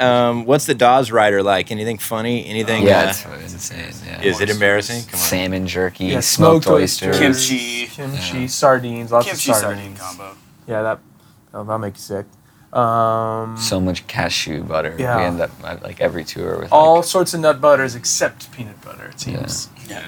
Um, 0.00 0.44
what's 0.46 0.66
the 0.66 0.74
Dawes 0.74 1.10
rider 1.10 1.42
like? 1.42 1.70
Anything 1.70 1.98
funny? 1.98 2.46
Anything? 2.46 2.84
Yeah, 2.84 3.12
uh, 3.26 3.36
it's 3.42 3.52
insane. 3.52 3.92
Yeah. 4.06 4.22
is 4.22 4.40
it 4.40 4.48
embarrassing? 4.50 5.02
Come 5.04 5.20
on. 5.20 5.26
Salmon 5.26 5.66
jerky, 5.66 6.06
Yeah, 6.06 6.20
smoked, 6.20 6.64
smoked 6.64 6.80
oysters. 6.80 7.18
Kimchi. 7.18 7.86
kimchi, 7.86 8.48
sardines, 8.48 9.12
lots 9.12 9.26
Kimchi 9.26 9.50
of 9.50 9.56
sardine 9.58 9.96
sardines. 9.96 10.00
combo. 10.00 10.36
Yeah, 10.66 10.82
that 10.82 10.98
oh, 11.52 11.64
that'll 11.64 11.78
make 11.78 11.94
you 11.96 12.00
sick. 12.00 12.26
Um, 12.72 13.56
So 13.58 13.80
much 13.80 14.06
cashew 14.06 14.62
butter. 14.62 14.94
Yeah. 14.98 15.16
We 15.18 15.22
end 15.24 15.40
up 15.40 15.50
at, 15.64 15.82
like 15.82 16.00
every 16.00 16.24
tour 16.24 16.58
with 16.60 16.72
all 16.72 16.96
like, 16.96 17.04
sorts 17.04 17.34
of 17.34 17.40
nut 17.40 17.60
butters 17.60 17.94
except 17.94 18.50
peanut 18.52 18.80
butter. 18.80 19.06
It 19.06 19.20
seems. 19.20 19.68
Yeah. 19.88 20.02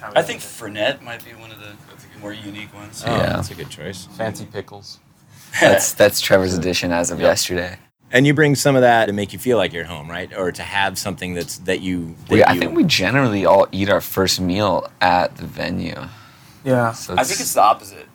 How 0.00 0.10
we 0.10 0.16
I 0.16 0.22
think 0.22 0.40
it. 0.40 0.44
Fernet 0.44 1.02
might 1.02 1.24
be 1.24 1.32
one 1.32 1.50
of 1.50 1.58
the 1.60 1.72
more 2.20 2.32
unique 2.32 2.72
ones. 2.72 3.02
Oh, 3.06 3.10
Yeah. 3.14 3.34
that's 3.36 3.50
a 3.50 3.54
good 3.54 3.68
choice. 3.68 4.06
Fancy 4.16 4.46
pickles. 4.46 5.00
that's 5.60 5.92
that's 5.92 6.20
Trevor's 6.20 6.54
edition 6.56 6.92
as 6.92 7.10
of 7.10 7.20
yesterday. 7.20 7.78
And 8.14 8.26
you 8.28 8.32
bring 8.32 8.54
some 8.54 8.76
of 8.76 8.82
that 8.82 9.06
to 9.06 9.12
make 9.12 9.32
you 9.32 9.40
feel 9.40 9.56
like 9.58 9.72
you're 9.72 9.82
at 9.82 9.90
home, 9.90 10.08
right? 10.08 10.32
Or 10.36 10.52
to 10.52 10.62
have 10.62 10.96
something 10.98 11.34
that's 11.34 11.58
that 11.58 11.80
you. 11.80 12.14
That 12.28 12.30
We, 12.30 12.44
I 12.44 12.56
think 12.56 12.74
we 12.76 12.84
generally 12.84 13.44
all 13.44 13.66
eat 13.72 13.88
our 13.90 14.00
first 14.00 14.40
meal 14.40 14.88
at 15.00 15.36
the 15.36 15.44
venue. 15.44 16.00
Yeah. 16.64 16.92
So 16.92 17.14
I 17.14 17.24
think 17.24 17.40
it's 17.40 17.54
the 17.54 17.60
opposite. 17.62 18.06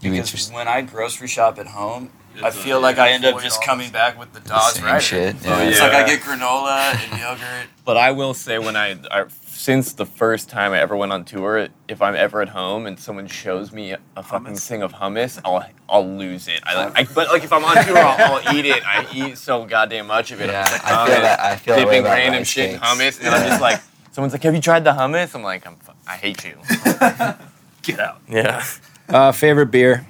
you 0.00 0.10
Because 0.12 0.48
your 0.50 0.56
when 0.56 0.66
I 0.66 0.80
grocery 0.80 1.28
shop 1.28 1.58
at 1.58 1.66
home, 1.66 2.10
I 2.42 2.48
It's 2.48 2.56
a- 2.56 2.60
feel 2.60 2.80
like 2.80 2.96
yeah, 2.96 3.04
I 3.04 3.08
end 3.10 3.26
up 3.26 3.40
just 3.42 3.58
all 3.58 3.66
coming 3.66 3.90
back 3.90 4.18
with 4.18 4.32
the 4.32 4.40
dogs, 4.40 4.48
Dawes 4.48 4.74
same 4.76 4.84
rider. 4.86 5.00
shit. 5.00 5.36
Oh, 5.44 5.48
Yeah. 5.62 5.68
It's 5.68 5.80
like 5.80 5.92
I 5.92 6.06
get 6.06 6.20
granola 6.22 6.94
and 7.12 7.20
yogurt. 7.20 7.66
But 7.84 7.98
I 7.98 8.12
will 8.12 8.32
say 8.32 8.58
when 8.58 8.76
I, 8.76 8.96
I 9.10 9.24
since 9.58 9.92
the 9.92 10.06
first 10.06 10.48
time 10.48 10.70
I 10.72 10.78
ever 10.78 10.96
went 10.96 11.10
on 11.10 11.24
tour, 11.24 11.66
if 11.88 12.00
I'm 12.00 12.14
ever 12.14 12.40
at 12.40 12.48
home 12.50 12.86
and 12.86 12.96
someone 12.96 13.26
shows 13.26 13.72
me 13.72 13.92
a 14.16 14.22
fucking 14.22 14.54
thing 14.54 14.82
of 14.82 14.92
hummus, 14.92 15.40
I'll 15.44 15.66
I'll 15.88 16.06
lose 16.08 16.46
it. 16.46 16.60
I, 16.62 16.84
like, 16.84 16.92
I 16.96 17.12
but 17.12 17.26
like 17.28 17.42
if 17.42 17.52
I'm 17.52 17.64
on 17.64 17.84
tour, 17.84 17.98
I'll, 17.98 18.36
I'll 18.46 18.54
eat 18.56 18.66
it. 18.66 18.80
I 18.86 19.04
eat 19.12 19.36
so 19.36 19.64
goddamn 19.64 20.06
much 20.06 20.30
of 20.30 20.40
it. 20.40 20.48
Yeah, 20.48 20.60
I'm 20.60 20.66
just 20.68 20.84
like, 20.84 20.92
I 20.92 21.06
feel 21.06 21.16
hummus, 21.16 21.22
that- 21.22 21.40
I 21.40 21.56
feel 21.56 21.74
that 21.74 21.86
way 21.86 21.90
dipping 21.94 22.00
about 22.06 22.12
random 22.18 22.44
shit 22.44 22.70
in 22.74 22.78
hummus, 22.80 23.18
and 23.18 23.28
I'm 23.30 23.48
just 23.48 23.60
like, 23.60 23.80
someone's 24.12 24.32
like, 24.32 24.44
"Have 24.44 24.54
you 24.54 24.60
tried 24.60 24.84
the 24.84 24.92
hummus?" 24.92 25.34
I'm 25.34 25.42
like, 25.42 25.66
I'm, 25.66 25.76
I 26.06 26.16
hate 26.16 26.44
you. 26.44 26.56
Get 27.82 27.98
out. 27.98 28.20
Yeah, 28.28 28.64
Uh, 29.08 29.32
favorite 29.32 29.72
beer? 29.72 30.06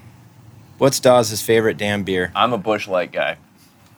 What's 0.77 1.01
Dawes' 1.01 1.41
favorite 1.41 1.79
damn 1.79 2.03
beer? 2.05 2.31
I'm 2.37 2.53
a 2.53 2.59
Busch 2.59 2.87
Light 2.87 3.13
guy. 3.13 3.39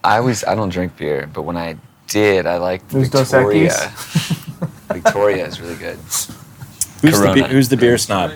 I 0.05 0.21
was 0.21 0.45
I 0.45 0.55
don't 0.55 0.69
drink 0.69 0.97
beer, 0.97 1.29
but 1.33 1.43
when 1.43 1.57
I 1.57 1.77
did, 2.07 2.47
I 2.47 2.59
liked 2.59 2.93
Who's 2.93 3.09
Victoria. 3.09 3.73
Equis? 5.01 5.05
Victoria 5.05 5.47
is 5.47 5.61
really 5.61 5.77
good. 5.77 5.97
Who's 7.03 7.21
the, 7.21 7.33
be- 7.35 7.43
who's 7.43 7.69
the 7.69 7.77
beer 7.77 7.97
snob? 7.99 8.33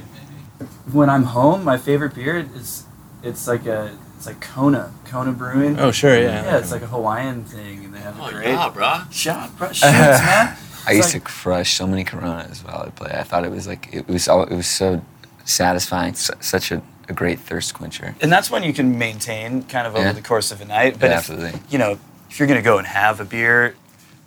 When 0.93 1.11
I'm 1.11 1.25
home, 1.25 1.65
my 1.65 1.77
favorite 1.79 2.15
beer 2.15 2.47
is 2.55 2.85
it's 3.23 3.47
like 3.49 3.67
a 3.67 3.97
it's 4.17 4.27
like 4.27 4.41
Kona 4.41 4.93
Kona 5.07 5.33
Brewing. 5.33 5.79
Oh, 5.79 5.91
sure, 5.91 6.15
yeah. 6.19 6.45
yeah, 6.45 6.59
it's 6.59 6.71
like 6.73 6.83
a 6.83 6.87
Hawaiian 6.87 7.45
thing, 7.45 7.85
and 7.87 7.95
they 7.95 7.99
have 8.01 8.19
a 8.19 8.23
oh, 8.25 8.31
great 8.31 8.75
bro. 8.75 9.01
shot, 9.11 9.57
bro, 9.59 9.69
shots, 9.73 9.83
man. 9.83 10.57
I 10.87 10.91
It's 10.93 10.97
used 10.97 11.15
like- 11.15 11.25
to 11.25 11.31
crush 11.31 11.75
so 11.75 11.87
many 11.87 12.05
Coronas 12.05 12.63
while 12.65 12.83
I 12.87 12.91
play. 12.91 13.11
I 13.13 13.23
thought 13.23 13.45
it 13.45 13.51
was 13.51 13.67
like 13.67 13.89
it 13.93 14.07
was 14.09 14.29
all, 14.29 14.43
it 14.45 14.55
was 14.55 14.67
so 14.67 15.03
satisfying, 15.45 16.15
su- 16.15 16.33
such 16.41 16.71
a, 16.73 16.83
a 17.09 17.13
great 17.13 17.41
thirst 17.41 17.75
quencher. 17.75 18.15
and 18.21 18.33
that's 18.33 18.51
when 18.51 18.63
you 18.63 18.73
can 18.73 18.97
maintain 18.99 19.63
kind 19.65 19.87
of 19.87 19.95
over 19.95 20.05
Yeah. 20.05 20.13
the 20.13 20.23
course 20.23 20.51
of 20.53 20.61
a 20.61 20.65
night. 20.65 20.99
But 20.99 21.07
Yeah, 21.11 21.19
if, 21.19 21.31
absolutely. 21.31 21.61
you 21.71 21.79
know, 21.79 21.99
if 22.31 22.39
you're 22.39 22.49
gonna 22.49 22.63
go 22.63 22.79
and 22.79 22.87
have 22.87 23.21
a 23.21 23.25
beer, 23.25 23.75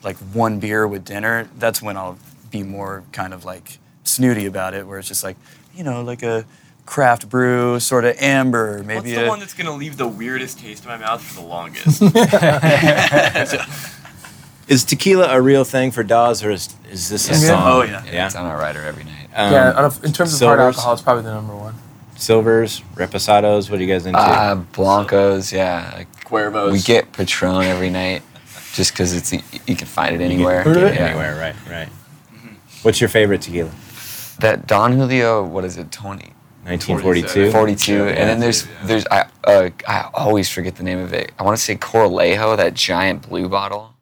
like 0.03 0.17
one 0.33 0.59
beer 0.59 0.87
with 0.87 1.05
dinner, 1.05 1.47
that's 1.57 1.81
when 1.81 1.97
I'll 1.97 2.17
be 2.51 2.63
more 2.63 3.03
kind 3.11 3.33
of 3.33 3.45
like 3.45 3.79
snooty 4.03 4.45
about 4.45 4.73
it, 4.73 4.87
where 4.87 4.99
it's 4.99 5.07
just 5.07 5.23
like, 5.23 5.37
you 5.75 5.83
know, 5.83 6.01
like 6.03 6.23
a 6.23 6.45
craft 6.85 7.29
brew, 7.29 7.79
sort 7.79 8.05
of 8.05 8.15
amber, 8.19 8.83
maybe 8.83 8.95
What's 8.95 9.05
the 9.15 9.25
a, 9.25 9.27
one 9.27 9.39
that's 9.39 9.53
gonna 9.53 9.75
leave 9.75 9.97
the 9.97 10.07
weirdest 10.07 10.59
taste 10.59 10.83
in 10.85 10.89
my 10.89 10.97
mouth 10.97 11.21
for 11.21 11.41
the 11.41 11.47
longest? 11.47 12.01
Is 14.67 14.83
tequila 14.83 15.33
a 15.33 15.41
real 15.41 15.63
thing 15.63 15.91
for 15.91 16.03
Dawes, 16.03 16.43
or 16.43 16.51
is, 16.51 16.75
is 16.91 17.07
this 17.07 17.29
a 17.29 17.33
Yeah. 17.33 17.37
song? 17.47 17.61
Oh, 17.63 17.81
yeah. 17.83 18.03
Yeah. 18.11 18.25
It's 18.25 18.35
on 18.35 18.45
our 18.45 18.57
rider 18.57 18.83
every 18.83 19.05
night. 19.05 19.29
Um, 19.33 19.53
yeah. 19.53 19.69
out 19.69 19.75
of- 19.85 20.03
In 20.03 20.11
terms 20.11 20.33
of 20.33 20.41
hard 20.45 20.59
alcohol, 20.59 20.91
it's 20.91 21.01
probably 21.01 21.23
the 21.23 21.33
number 21.33 21.55
one. 21.55 21.75
Silvers, 22.17 22.81
reposados. 22.95 23.69
What 23.69 23.79
are 23.79 23.83
you 23.83 23.87
guys 23.87 24.05
into? 24.05 24.19
Uh, 24.19 24.55
Blancos, 24.73 25.53
yeah. 25.53 25.93
Like, 25.95 26.25
Cuervos. 26.25 26.73
we 26.73 26.81
get 26.81 27.13
Patron 27.13 27.63
every 27.63 27.89
night, 27.89 28.23
just 28.73 28.91
because 28.91 29.13
it's 29.13 29.31
you 29.31 29.75
can 29.77 29.87
find 29.87 30.13
it 30.15 30.19
You 30.19 30.27
can 30.27 30.31
anywhere. 30.35 30.63
get 30.65 30.75
it 30.77 30.95
Yeah. 30.95 31.05
Anywhere, 31.07 31.37
right, 31.39 31.55
right. 31.69 31.89
What's 32.83 33.01
your 33.01 33.09
favorite 33.09 33.41
tequila? 33.41 33.71
That 34.39 34.67
Don 34.67 34.93
Julio, 34.93 35.43
what 35.43 35.65
is 35.65 35.77
it, 35.77 35.91
20? 35.91 36.33
1942. 36.63 37.51
42 37.51 38.07
and 38.07 38.29
then 38.29 38.39
there's 38.41 38.67
there's 38.83 39.05
I 39.09 39.29
uh, 39.45 39.69
I 39.87 40.09
always 40.13 40.49
forget 40.49 40.75
the 40.75 40.83
name 40.83 40.99
of 40.99 41.13
it. 41.13 41.31
I 41.39 41.43
want 41.43 41.55
to 41.55 41.63
say 41.63 41.75
Corralejo, 41.75 42.57
that 42.57 42.73
giant 42.73 43.29
blue 43.29 43.47
bottle. 43.47 43.93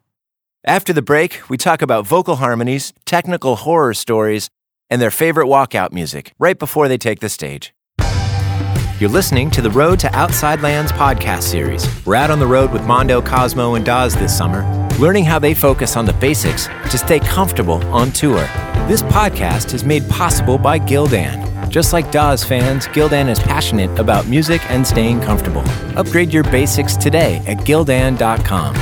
After 0.64 0.92
the 0.92 1.02
break, 1.02 1.48
we 1.48 1.56
talk 1.56 1.80
about 1.80 2.08
vocal 2.08 2.36
harmonies, 2.36 2.92
technical 3.04 3.54
horror 3.54 3.94
stories, 3.94 4.48
and 4.90 5.00
their 5.00 5.12
favorite 5.12 5.46
walkout 5.46 5.92
music 5.92 6.32
right 6.40 6.58
before 6.58 6.88
they 6.88 6.98
take 6.98 7.20
the 7.20 7.28
stage. 7.28 7.72
You're 8.98 9.10
listening 9.10 9.50
to 9.52 9.62
the 9.62 9.70
Road 9.70 10.00
to 10.00 10.12
Outside 10.16 10.62
Lands 10.62 10.90
podcast 10.90 11.42
series. 11.42 11.86
We're 12.04 12.16
out 12.16 12.30
on 12.30 12.40
the 12.40 12.46
road 12.46 12.72
with 12.72 12.84
Mondo, 12.84 13.22
Cosmo, 13.22 13.74
and 13.74 13.84
Dawes 13.84 14.16
this 14.16 14.36
summer, 14.36 14.62
learning 14.98 15.24
how 15.24 15.38
they 15.38 15.52
focus 15.52 15.96
on 15.96 16.06
the 16.06 16.12
basics 16.14 16.68
to 16.90 16.96
stay 16.96 17.20
comfortable 17.20 17.84
on 17.86 18.10
tour. 18.12 18.40
This 18.88 19.02
podcast 19.02 19.74
is 19.74 19.84
made 19.84 20.08
possible 20.08 20.56
by 20.56 20.78
Gildan. 20.78 21.68
Just 21.68 21.92
like 21.92 22.10
Dawes 22.10 22.42
fans, 22.44 22.86
Gildan 22.88 23.28
is 23.28 23.38
passionate 23.38 23.98
about 23.98 24.26
music 24.26 24.62
and 24.70 24.86
staying 24.86 25.20
comfortable. 25.20 25.62
Upgrade 25.96 26.32
your 26.32 26.44
basics 26.44 26.96
today 26.96 27.42
at 27.46 27.58
gildan.com. 27.58 28.74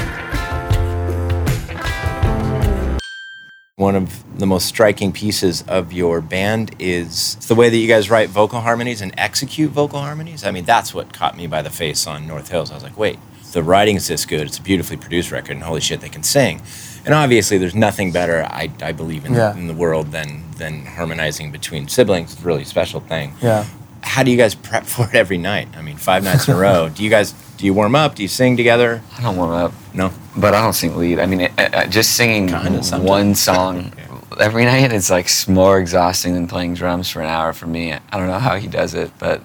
One 3.77 3.97
of 3.97 4.39
the 4.39 4.47
most 4.47 4.67
striking 4.67 5.11
pieces 5.11 5.63
of 5.67 5.93
your 5.93 6.21
band 6.21 6.77
is 6.79 7.35
the 7.47 7.57
way 7.57 7.71
that 7.71 7.77
you 7.77 7.89
guys 7.89 8.09
write 8.09 8.29
vocal 8.29 8.61
harmonies 8.61 9.01
and 9.01 9.13
execute 9.19 9.73
vocal 9.73 9.99
harmonies. 9.99 10.45
I 10.45 10.53
mean, 10.53 10.65
that's 10.65 10.95
what 10.95 11.13
caught 11.13 11.37
me 11.37 11.49
by 11.49 11.61
the 11.63 11.71
face 11.71 12.07
on 12.07 12.25
North 12.27 12.51
Hills. 12.51 12.71
I 12.71 12.75
was 12.75 12.85
like, 12.85 12.97
wait, 12.97 13.19
the 13.55 13.63
writing's 13.63 14.07
this 14.07 14.27
good. 14.27 14.43
It's 14.43 14.59
a 14.59 14.63
beautifully 14.63 14.97
produced 14.99 15.31
record, 15.33 15.53
and 15.53 15.63
holy 15.63 15.81
shit, 15.81 16.01
they 16.01 16.09
can 16.11 16.23
sing. 16.23 16.61
And 17.07 17.15
obviously, 17.15 17.59
there's 17.59 17.75
nothing 17.75 18.13
better, 18.13 18.45
I, 18.45 18.71
I 18.83 18.93
believe, 18.93 19.25
in, 19.25 19.35
Yeah. 19.35 19.55
in 19.57 19.67
the 19.67 19.75
world 19.75 20.13
than 20.13 20.43
than 20.59 20.85
harmonizing 20.87 21.51
between 21.51 21.89
siblings. 21.89 22.33
It's 22.35 22.43
a 22.43 22.47
really 22.47 22.65
special 22.65 23.01
thing. 23.01 23.35
Yeah. 23.43 23.65
How 24.03 24.23
do 24.23 24.31
you 24.31 24.37
guys 24.37 24.55
prep 24.55 24.85
for 24.95 25.09
it 25.09 25.15
every 25.15 25.39
night? 25.39 25.69
I 25.77 25.83
mean, 25.83 25.97
five 25.97 26.23
nights 26.23 26.47
in 26.49 26.55
a 26.55 26.59
row. 26.59 26.89
Do 26.91 27.03
you 27.03 27.11
guys 27.11 27.33
do 27.57 27.65
you 27.67 27.75
warm 27.75 27.95
up? 27.95 28.15
Do 28.17 28.23
you 28.23 28.29
sing 28.29 28.57
together? 28.57 29.01
I 29.19 29.23
don't 29.23 29.37
warm 29.37 29.53
up, 29.53 29.73
No. 29.95 30.11
but 30.37 30.55
I 30.55 30.61
don't 30.63 30.73
sing 30.75 30.97
lead. 30.97 31.19
I 31.21 31.27
mean, 31.27 31.41
it, 31.43 31.53
uh, 31.59 31.87
just 31.87 32.15
singing 32.17 32.49
Kinda 32.49 32.83
one 33.01 33.35
song 33.35 33.93
every 34.41 34.65
night 34.65 34.93
is 34.93 35.09
like 35.11 35.29
more 35.49 35.79
exhausting 35.79 36.35
than 36.35 36.47
playing 36.49 36.75
drums 36.75 37.09
for 37.11 37.21
an 37.21 37.29
hour 37.29 37.53
for 37.53 37.67
me. 37.67 37.93
I 37.93 38.01
don't 38.19 38.27
know 38.27 38.39
how 38.41 38.57
he 38.57 38.67
does 38.67 38.95
it, 38.95 39.13
but 39.19 39.41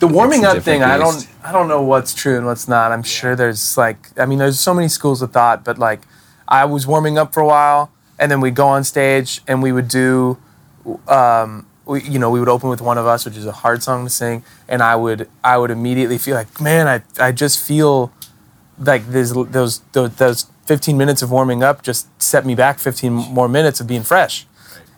The 0.00 0.08
warming 0.08 0.44
up 0.44 0.58
thing, 0.62 0.80
different 0.80 0.92
I 0.92 0.98
don't. 0.98 1.28
I 1.44 1.52
don't 1.52 1.68
know 1.68 1.82
what's 1.82 2.14
true 2.14 2.36
and 2.36 2.46
what's 2.46 2.68
not. 2.68 2.92
I'm 2.92 3.02
sure 3.02 3.36
there's 3.36 3.76
like, 3.76 4.18
I 4.18 4.26
mean, 4.26 4.38
there's 4.38 4.58
so 4.58 4.74
many 4.74 4.88
schools 4.88 5.22
of 5.22 5.32
thought, 5.32 5.64
but 5.64 5.78
like, 5.78 6.02
I 6.48 6.64
was 6.64 6.86
warming 6.86 7.18
up 7.18 7.32
for 7.32 7.40
a 7.40 7.46
while, 7.46 7.90
and 8.18 8.30
then 8.30 8.40
we'd 8.40 8.54
go 8.54 8.66
on 8.66 8.84
stage 8.84 9.42
and 9.46 9.62
we 9.62 9.72
would 9.72 9.88
do, 9.88 10.38
um, 11.08 11.66
we, 11.86 12.02
you 12.02 12.18
know, 12.18 12.30
we 12.30 12.38
would 12.40 12.48
open 12.48 12.68
with 12.68 12.80
one 12.80 12.98
of 12.98 13.06
us, 13.06 13.24
which 13.24 13.36
is 13.36 13.46
a 13.46 13.52
hard 13.52 13.82
song 13.82 14.04
to 14.04 14.10
sing, 14.10 14.44
and 14.68 14.82
I 14.82 14.96
would, 14.96 15.28
I 15.42 15.58
would 15.58 15.70
immediately 15.70 16.18
feel 16.18 16.34
like, 16.34 16.60
man, 16.60 16.88
I, 16.88 17.02
I 17.22 17.32
just 17.32 17.64
feel 17.64 18.12
like 18.78 19.06
there's 19.08 19.32
those, 19.32 19.80
those, 19.92 20.14
those 20.16 20.46
15 20.66 20.96
minutes 20.96 21.22
of 21.22 21.30
warming 21.30 21.62
up 21.62 21.82
just 21.82 22.08
set 22.22 22.46
me 22.46 22.54
back 22.54 22.78
15 22.78 23.12
more 23.12 23.48
minutes 23.48 23.80
of 23.80 23.86
being 23.86 24.02
fresh. 24.02 24.46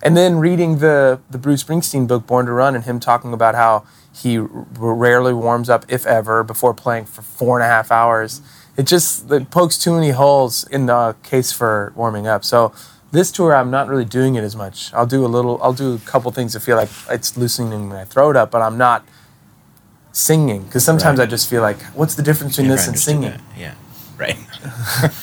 And 0.03 0.17
then 0.17 0.37
reading 0.38 0.79
the 0.79 1.21
the 1.31 1.38
Bruce 1.38 1.65
Springsteen 1.65 2.07
book 2.07 2.26
Born 2.26 2.47
to 2.47 2.53
Run 2.53 2.75
and 2.75 2.85
him 2.85 3.00
talking 3.00 3.33
about 3.33 3.55
how 3.55 3.85
he 4.17 4.39
r- 4.39 4.49
rarely 4.79 5.33
warms 5.35 5.69
up, 5.69 5.85
if 5.89 6.07
ever, 6.07 6.43
before 6.43 6.73
playing 6.75 7.05
for 7.07 7.23
four 7.23 7.59
and 7.59 7.65
a 7.65 7.69
half 7.69 7.91
hours. 7.93 8.41
It 8.77 8.87
just 8.87 9.31
it 9.31 9.51
pokes 9.51 9.79
too 9.79 9.95
many 9.95 10.11
holes 10.11 10.65
in 10.69 10.87
the 10.87 11.17
case 11.23 11.53
for 11.53 11.93
warming 11.97 12.27
up. 12.27 12.45
So 12.45 12.73
this 13.13 13.31
tour, 13.33 13.55
I'm 13.55 13.71
not 13.71 13.89
really 13.89 14.05
doing 14.05 14.35
it 14.35 14.43
as 14.45 14.55
much. 14.57 14.93
I'll 14.93 15.07
do 15.07 15.25
a 15.25 15.29
little. 15.29 15.59
I'll 15.63 15.73
do 15.73 15.95
a 15.95 15.99
couple 16.01 16.31
things 16.33 16.53
to 16.53 16.61
feel 16.61 16.77
like 16.77 16.91
it's 17.11 17.37
loosening 17.37 17.89
my 17.89 18.05
throat 18.05 18.37
up, 18.37 18.51
but 18.51 18.61
I'm 18.63 18.77
not 18.77 19.07
singing 20.13 20.65
because 20.65 20.85
sometimes 20.85 21.19
Right. 21.19 21.29
I 21.29 21.31
just 21.31 21.49
feel 21.49 21.63
like, 21.63 21.81
what's 21.95 22.15
the 22.15 22.23
difference 22.23 22.57
between 22.57 22.71
this 22.71 22.89
and 22.89 22.99
singing? 22.99 23.31
that. 23.31 23.41
Yeah. 23.59 23.75
Right. 24.19 24.37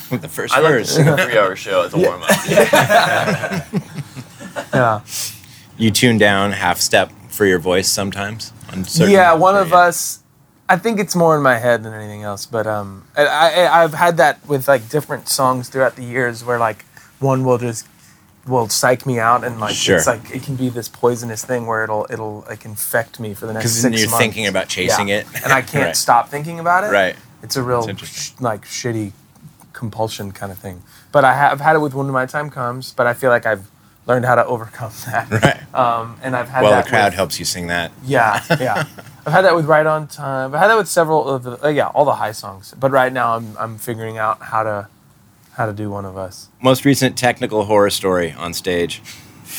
The 0.10 0.30
first 0.30 0.56
I 0.56 0.62
verse. 0.62 0.92
sing 0.92 1.08
a 1.08 1.18
three-hour 1.18 1.56
show 1.56 1.82
as 1.82 1.94
a 1.94 1.98
warm-up. 1.98 2.30
Yeah. 4.74 5.02
You 5.78 5.92
tune 5.92 6.18
down 6.18 6.52
half 6.52 6.80
step 6.80 7.12
for 7.30 7.46
your 7.46 7.60
voice 7.60 7.92
sometimes. 7.92 8.52
Yeah, 8.96 9.34
one 9.34 9.56
of 9.56 9.74
us. 9.74 10.20
I 10.70 10.78
think 10.78 11.00
it's 11.00 11.16
more 11.16 11.36
in 11.36 11.44
my 11.44 11.58
head 11.58 11.84
than 11.84 11.94
anything 11.94 12.24
else. 12.24 12.46
But 12.46 12.66
um, 12.68 13.06
I, 13.18 13.26
I 13.26 13.84
I've 13.84 13.94
had 13.94 14.18
that 14.18 14.46
with 14.48 14.68
like 14.68 14.90
different 14.90 15.28
songs 15.30 15.70
throughout 15.70 15.96
the 15.96 16.04
years 16.04 16.44
where 16.44 16.58
like 16.58 16.86
one 17.20 17.44
will 17.44 17.58
just 17.58 17.86
will 18.48 18.68
psych 18.70 19.06
me 19.06 19.20
out 19.20 19.44
and 19.44 19.60
like 19.60 19.74
Sure. 19.76 19.98
it's 19.98 20.08
like 20.08 20.34
it 20.36 20.44
can 20.44 20.56
be 20.56 20.68
this 20.70 20.90
poisonous 20.90 21.46
thing 21.46 21.66
where 21.66 21.84
it'll 21.84 22.06
it'll 22.10 22.44
like 22.50 22.66
infect 22.66 23.20
me 23.20 23.34
for 23.34 23.46
the 23.46 23.54
next 23.54 23.64
Because 23.64 23.74
six 23.74 23.84
then 23.84 23.94
you're 23.94 24.10
months. 24.10 24.18
thinking 24.24 24.48
about 24.48 24.68
chasing 24.68 25.08
Yeah. 25.10 25.20
it. 25.20 25.28
and 25.44 25.54
I 25.54 25.62
can't 25.74 25.86
Right. 25.86 25.96
stop 25.96 26.30
thinking 26.30 26.60
about 26.60 26.84
it. 26.84 26.88
Right. 26.92 27.16
It's 27.42 27.56
a 27.56 27.64
real 27.64 27.88
sh- 27.98 28.32
like 28.40 28.64
shitty 28.66 29.12
compulsion 29.74 30.32
kind 30.32 30.52
of 30.52 30.58
thing. 30.58 30.82
But 31.12 31.24
I 31.26 31.34
have 31.36 31.62
had 31.62 31.76
it 31.76 31.80
with 31.80 31.94
when 31.94 32.08
my 32.08 32.26
time 32.26 32.50
comes. 32.50 32.92
But 32.94 33.06
I 33.08 33.14
feel 33.14 33.30
like 33.30 33.46
I've 33.46 33.70
learned 34.06 34.26
how 34.26 34.36
to 34.36 34.46
overcome 34.46 34.92
that. 35.06 35.30
Right. 35.32 35.76
Um, 35.76 36.18
and 36.24 36.36
I've 36.36 36.50
had 36.50 36.62
Well, 36.64 36.72
that 36.72 36.86
the 36.86 36.90
crowd 36.90 37.06
with- 37.06 37.14
helps 37.16 37.40
you 37.40 37.46
sing 37.46 37.68
that. 37.68 37.92
yeah, 38.06 38.44
yeah. 38.60 38.86
I've 39.26 39.32
had 39.32 39.42
that 39.46 39.56
with 39.56 39.66
Right 39.66 39.86
on 39.86 40.08
Time. 40.08 40.54
I've 40.54 40.60
had 40.60 40.68
that 40.68 40.78
with 40.78 40.90
several 40.90 41.30
of 41.30 41.44
the 41.44 41.66
uh, 41.66 41.70
yeah, 41.70 41.88
all 41.88 42.04
the 42.06 42.16
high 42.16 42.34
songs. 42.34 42.74
But 42.78 42.92
right 42.92 43.12
now 43.14 43.36
I'm 43.38 43.56
I'm 43.58 43.78
figuring 43.78 44.18
out 44.18 44.42
how 44.42 44.64
to 44.64 44.88
how 45.54 45.66
to 45.66 45.74
do 45.74 45.90
one 45.90 46.04
of 46.06 46.18
us. 46.18 46.50
Most 46.62 46.84
recent 46.84 47.18
technical 47.18 47.64
horror 47.66 47.90
story 47.90 48.34
on 48.34 48.54
stage. 48.54 49.02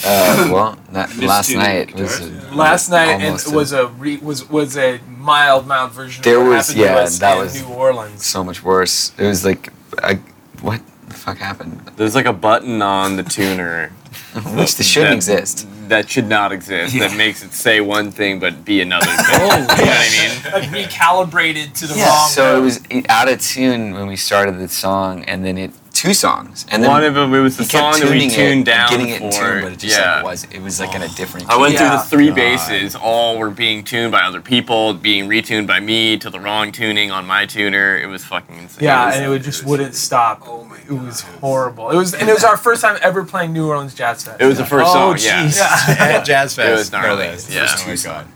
uh, 0.05 0.49
well, 0.53 0.79
that, 0.93 1.17
last 1.19 1.55
night 1.55 1.95
was 1.95 2.21
a, 2.21 2.27
Last 2.55 2.91
night 2.91 3.09
and 3.11 3.25
almost 3.25 3.55
was 3.55 3.73
a 3.73 3.87
re, 3.87 4.17
was 4.19 4.49
was 4.51 4.77
a 4.77 4.99
mild 5.09 5.67
mild 5.67 5.93
version 5.93 6.23
There 6.23 6.37
of 6.41 6.43
what 6.47 6.51
was- 6.57 6.67
happened 6.69 6.85
to 6.85 6.93
yeah, 6.93 6.97
us 6.99 7.19
that 7.21 7.37
in 7.39 7.45
was- 7.45 7.63
New 7.63 7.69
Orleans. 7.75 8.27
so 8.27 8.45
much 8.45 8.63
worse. 8.63 9.13
It 9.19 9.27
was 9.27 9.45
like, 9.47 9.73
I, 10.03 10.17
what 10.61 10.83
the 11.09 11.15
fuck 11.15 11.39
happened? 11.39 11.91
There's 11.97 12.15
like 12.15 12.27
a 12.27 12.33
button 12.35 12.83
on 12.83 13.17
the 13.17 13.23
tuner 13.23 13.93
Which 14.57 14.77
this 14.77 14.87
shouldn't 14.87 15.11
that- 15.25 15.39
exist. 15.39 15.67
that 15.89 16.09
should 16.11 16.29
not 16.29 16.51
exist. 16.53 16.99
That 16.99 17.17
makes 17.17 17.45
it 17.45 17.53
say 17.53 17.81
one 17.81 18.11
thing 18.11 18.41
but 18.41 18.65
be 18.65 18.81
another 18.81 19.07
thing. 19.29 19.41
you 19.41 19.47
know 19.49 19.67
what 19.67 19.79
I 19.79 20.11
mean? 20.11 20.53
Like 20.73 20.89
recalibrated 20.91 21.73
to 21.81 21.87
the 21.87 21.95
wrong. 21.95 22.29
So 22.29 22.59
it 22.59 22.63
was 22.63 22.81
out 23.09 23.29
of 23.29 23.41
tune 23.41 23.93
when 23.95 24.07
we 24.07 24.17
started 24.17 24.59
the 24.59 24.69
song, 24.69 25.25
and 25.25 25.45
then 25.45 25.57
it 25.59 25.71
two 26.05 26.13
songs, 26.15 26.67
and 26.71 26.83
then 26.83 26.91
One 26.91 27.03
of 27.03 27.15
them 27.15 27.33
it 27.33 27.41
was 27.41 27.57
the 27.57 27.65
song 27.65 27.93
that 27.95 28.03
we 28.11 28.21
tuning 28.21 28.31
it 28.31 28.35
tuned 28.35 28.67
down 28.67 28.91
getting 28.91 29.09
it 29.09 29.19
for. 29.19 29.25
in 29.25 29.31
tune, 29.33 29.63
but 29.63 29.73
it 29.73 29.79
just 29.79 29.99
yeah. 29.99 30.17
like 30.17 30.25
was 30.25 30.45
it 30.45 30.61
was 30.61 30.79
like 30.79 30.95
in 30.95 31.03
a 31.03 31.09
different. 31.09 31.49
I 31.49 31.57
went 31.57 31.73
key. 31.73 31.79
through 31.79 31.89
the 31.89 31.99
three 31.99 32.27
oh, 32.27 32.31
God. 32.31 32.37
basses. 32.37 32.95
All 32.95 33.39
were 33.39 33.51
being 33.51 33.85
tuned 33.85 34.13
by 34.13 34.21
other 34.23 34.41
people, 34.43 34.93
being 34.93 35.29
retuned 35.29 35.67
by 35.67 35.81
me 35.81 36.19
to 36.19 36.29
the 36.29 36.39
wrong 36.39 36.73
tuning 36.73 37.11
on 37.11 37.27
my 37.27 37.47
tuner. 37.47 37.97
It 37.99 38.07
was 38.07 38.23
fucking 38.25 38.57
insane. 38.57 38.85
Yeah, 38.85 39.15
and 39.15 39.25
it 39.25 39.29
would 39.29 39.43
just 39.43 39.65
wouldn't 39.65 39.95
stop. 39.95 40.43
oh 40.47 40.65
my 40.65 40.79
It 40.79 40.91
was 40.91 41.23
horrible. 41.23 41.91
It 41.91 41.97
was 41.97 42.13
and 42.13 42.29
it 42.29 42.35
was 42.35 42.45
our 42.45 42.59
first 42.59 42.83
time 42.83 42.99
ever 43.03 43.25
playing 43.25 43.53
New 43.55 43.67
Orleans 43.69 43.95
Jazz 43.95 44.25
Fest. 44.25 44.41
It 44.41 44.47
was 44.47 44.59
the 44.59 44.67
first 44.67 44.87
Oh, 44.91 45.17
song. 45.17 45.19
Yeah. 45.21 45.47
jeez. 45.47 45.59
At 45.99 46.25
Jazz 46.27 46.55
Fest. 46.55 46.69
It 46.69 46.73
was 46.73 46.93
gnarly. 46.93 47.25
no 47.25 47.31
less. 47.31 47.51
Yeah. 47.53 47.67
Oh 47.71 47.89
my 47.89 47.97
god. 47.97 48.27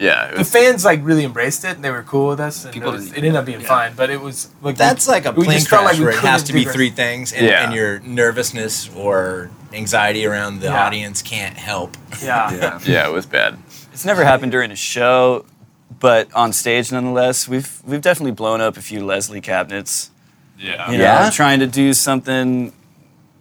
Yeah. 0.00 0.28
It 0.30 0.36
the 0.38 0.44
fans 0.44 0.84
like 0.84 1.00
really 1.02 1.24
embraced 1.24 1.64
it 1.64 1.74
and 1.76 1.84
they 1.84 1.90
were 1.90 2.02
cool 2.04 2.28
with 2.28 2.40
us 2.40 2.64
and 2.64 2.72
People 2.72 2.90
it, 2.90 2.92
was, 2.92 3.12
it 3.12 3.16
ended 3.18 3.34
up 3.36 3.44
being 3.44 3.60
fine 3.60 3.94
but 3.96 4.10
it 4.10 4.20
was 4.20 4.48
like 4.62 4.76
That's 4.76 5.06
we- 5.06 5.12
like 5.12 5.26
a 5.26 5.32
we 5.32 5.44
plane 5.44 5.58
just 5.58 5.68
felt 5.68 5.82
crash 5.82 5.94
like 5.98 6.02
where 6.06 6.14
it 6.16 6.20
has 6.20 6.44
to 6.44 6.52
be 6.52 6.64
do 6.64 6.70
three 6.70 6.90
things, 6.90 7.32
and, 7.32 7.44
Yeah. 7.46 7.64
and 7.64 7.74
your 7.74 7.98
nervousness 8.00 8.88
or 8.94 9.50
anxiety 9.72 10.24
around 10.26 10.60
the 10.60 10.66
Yeah. 10.68 10.86
audience 10.86 11.20
can't 11.22 11.56
help. 11.56 11.96
yeah 12.22 12.50
Yeah. 12.54 12.78
yeah, 12.84 13.08
it 13.08 13.12
was 13.12 13.26
bad. 13.26 13.58
It's 13.92 14.04
never 14.04 14.24
happened 14.24 14.52
during 14.52 14.70
a 14.70 14.76
show, 14.76 15.44
but 15.98 16.32
on 16.34 16.52
stage 16.52 16.92
nonetheless, 16.92 17.48
we've 17.48 17.80
we've 17.84 18.00
definitely 18.00 18.32
blown 18.32 18.60
up 18.60 18.76
a 18.76 18.82
few 18.82 19.04
Leslie 19.04 19.40
cabinets. 19.40 20.10
Yeah. 20.58 20.90
You 20.90 20.98
know, 20.98 21.04
Yeah? 21.04 21.30
trying 21.30 21.58
to 21.60 21.66
do 21.66 21.92
something, 21.92 22.72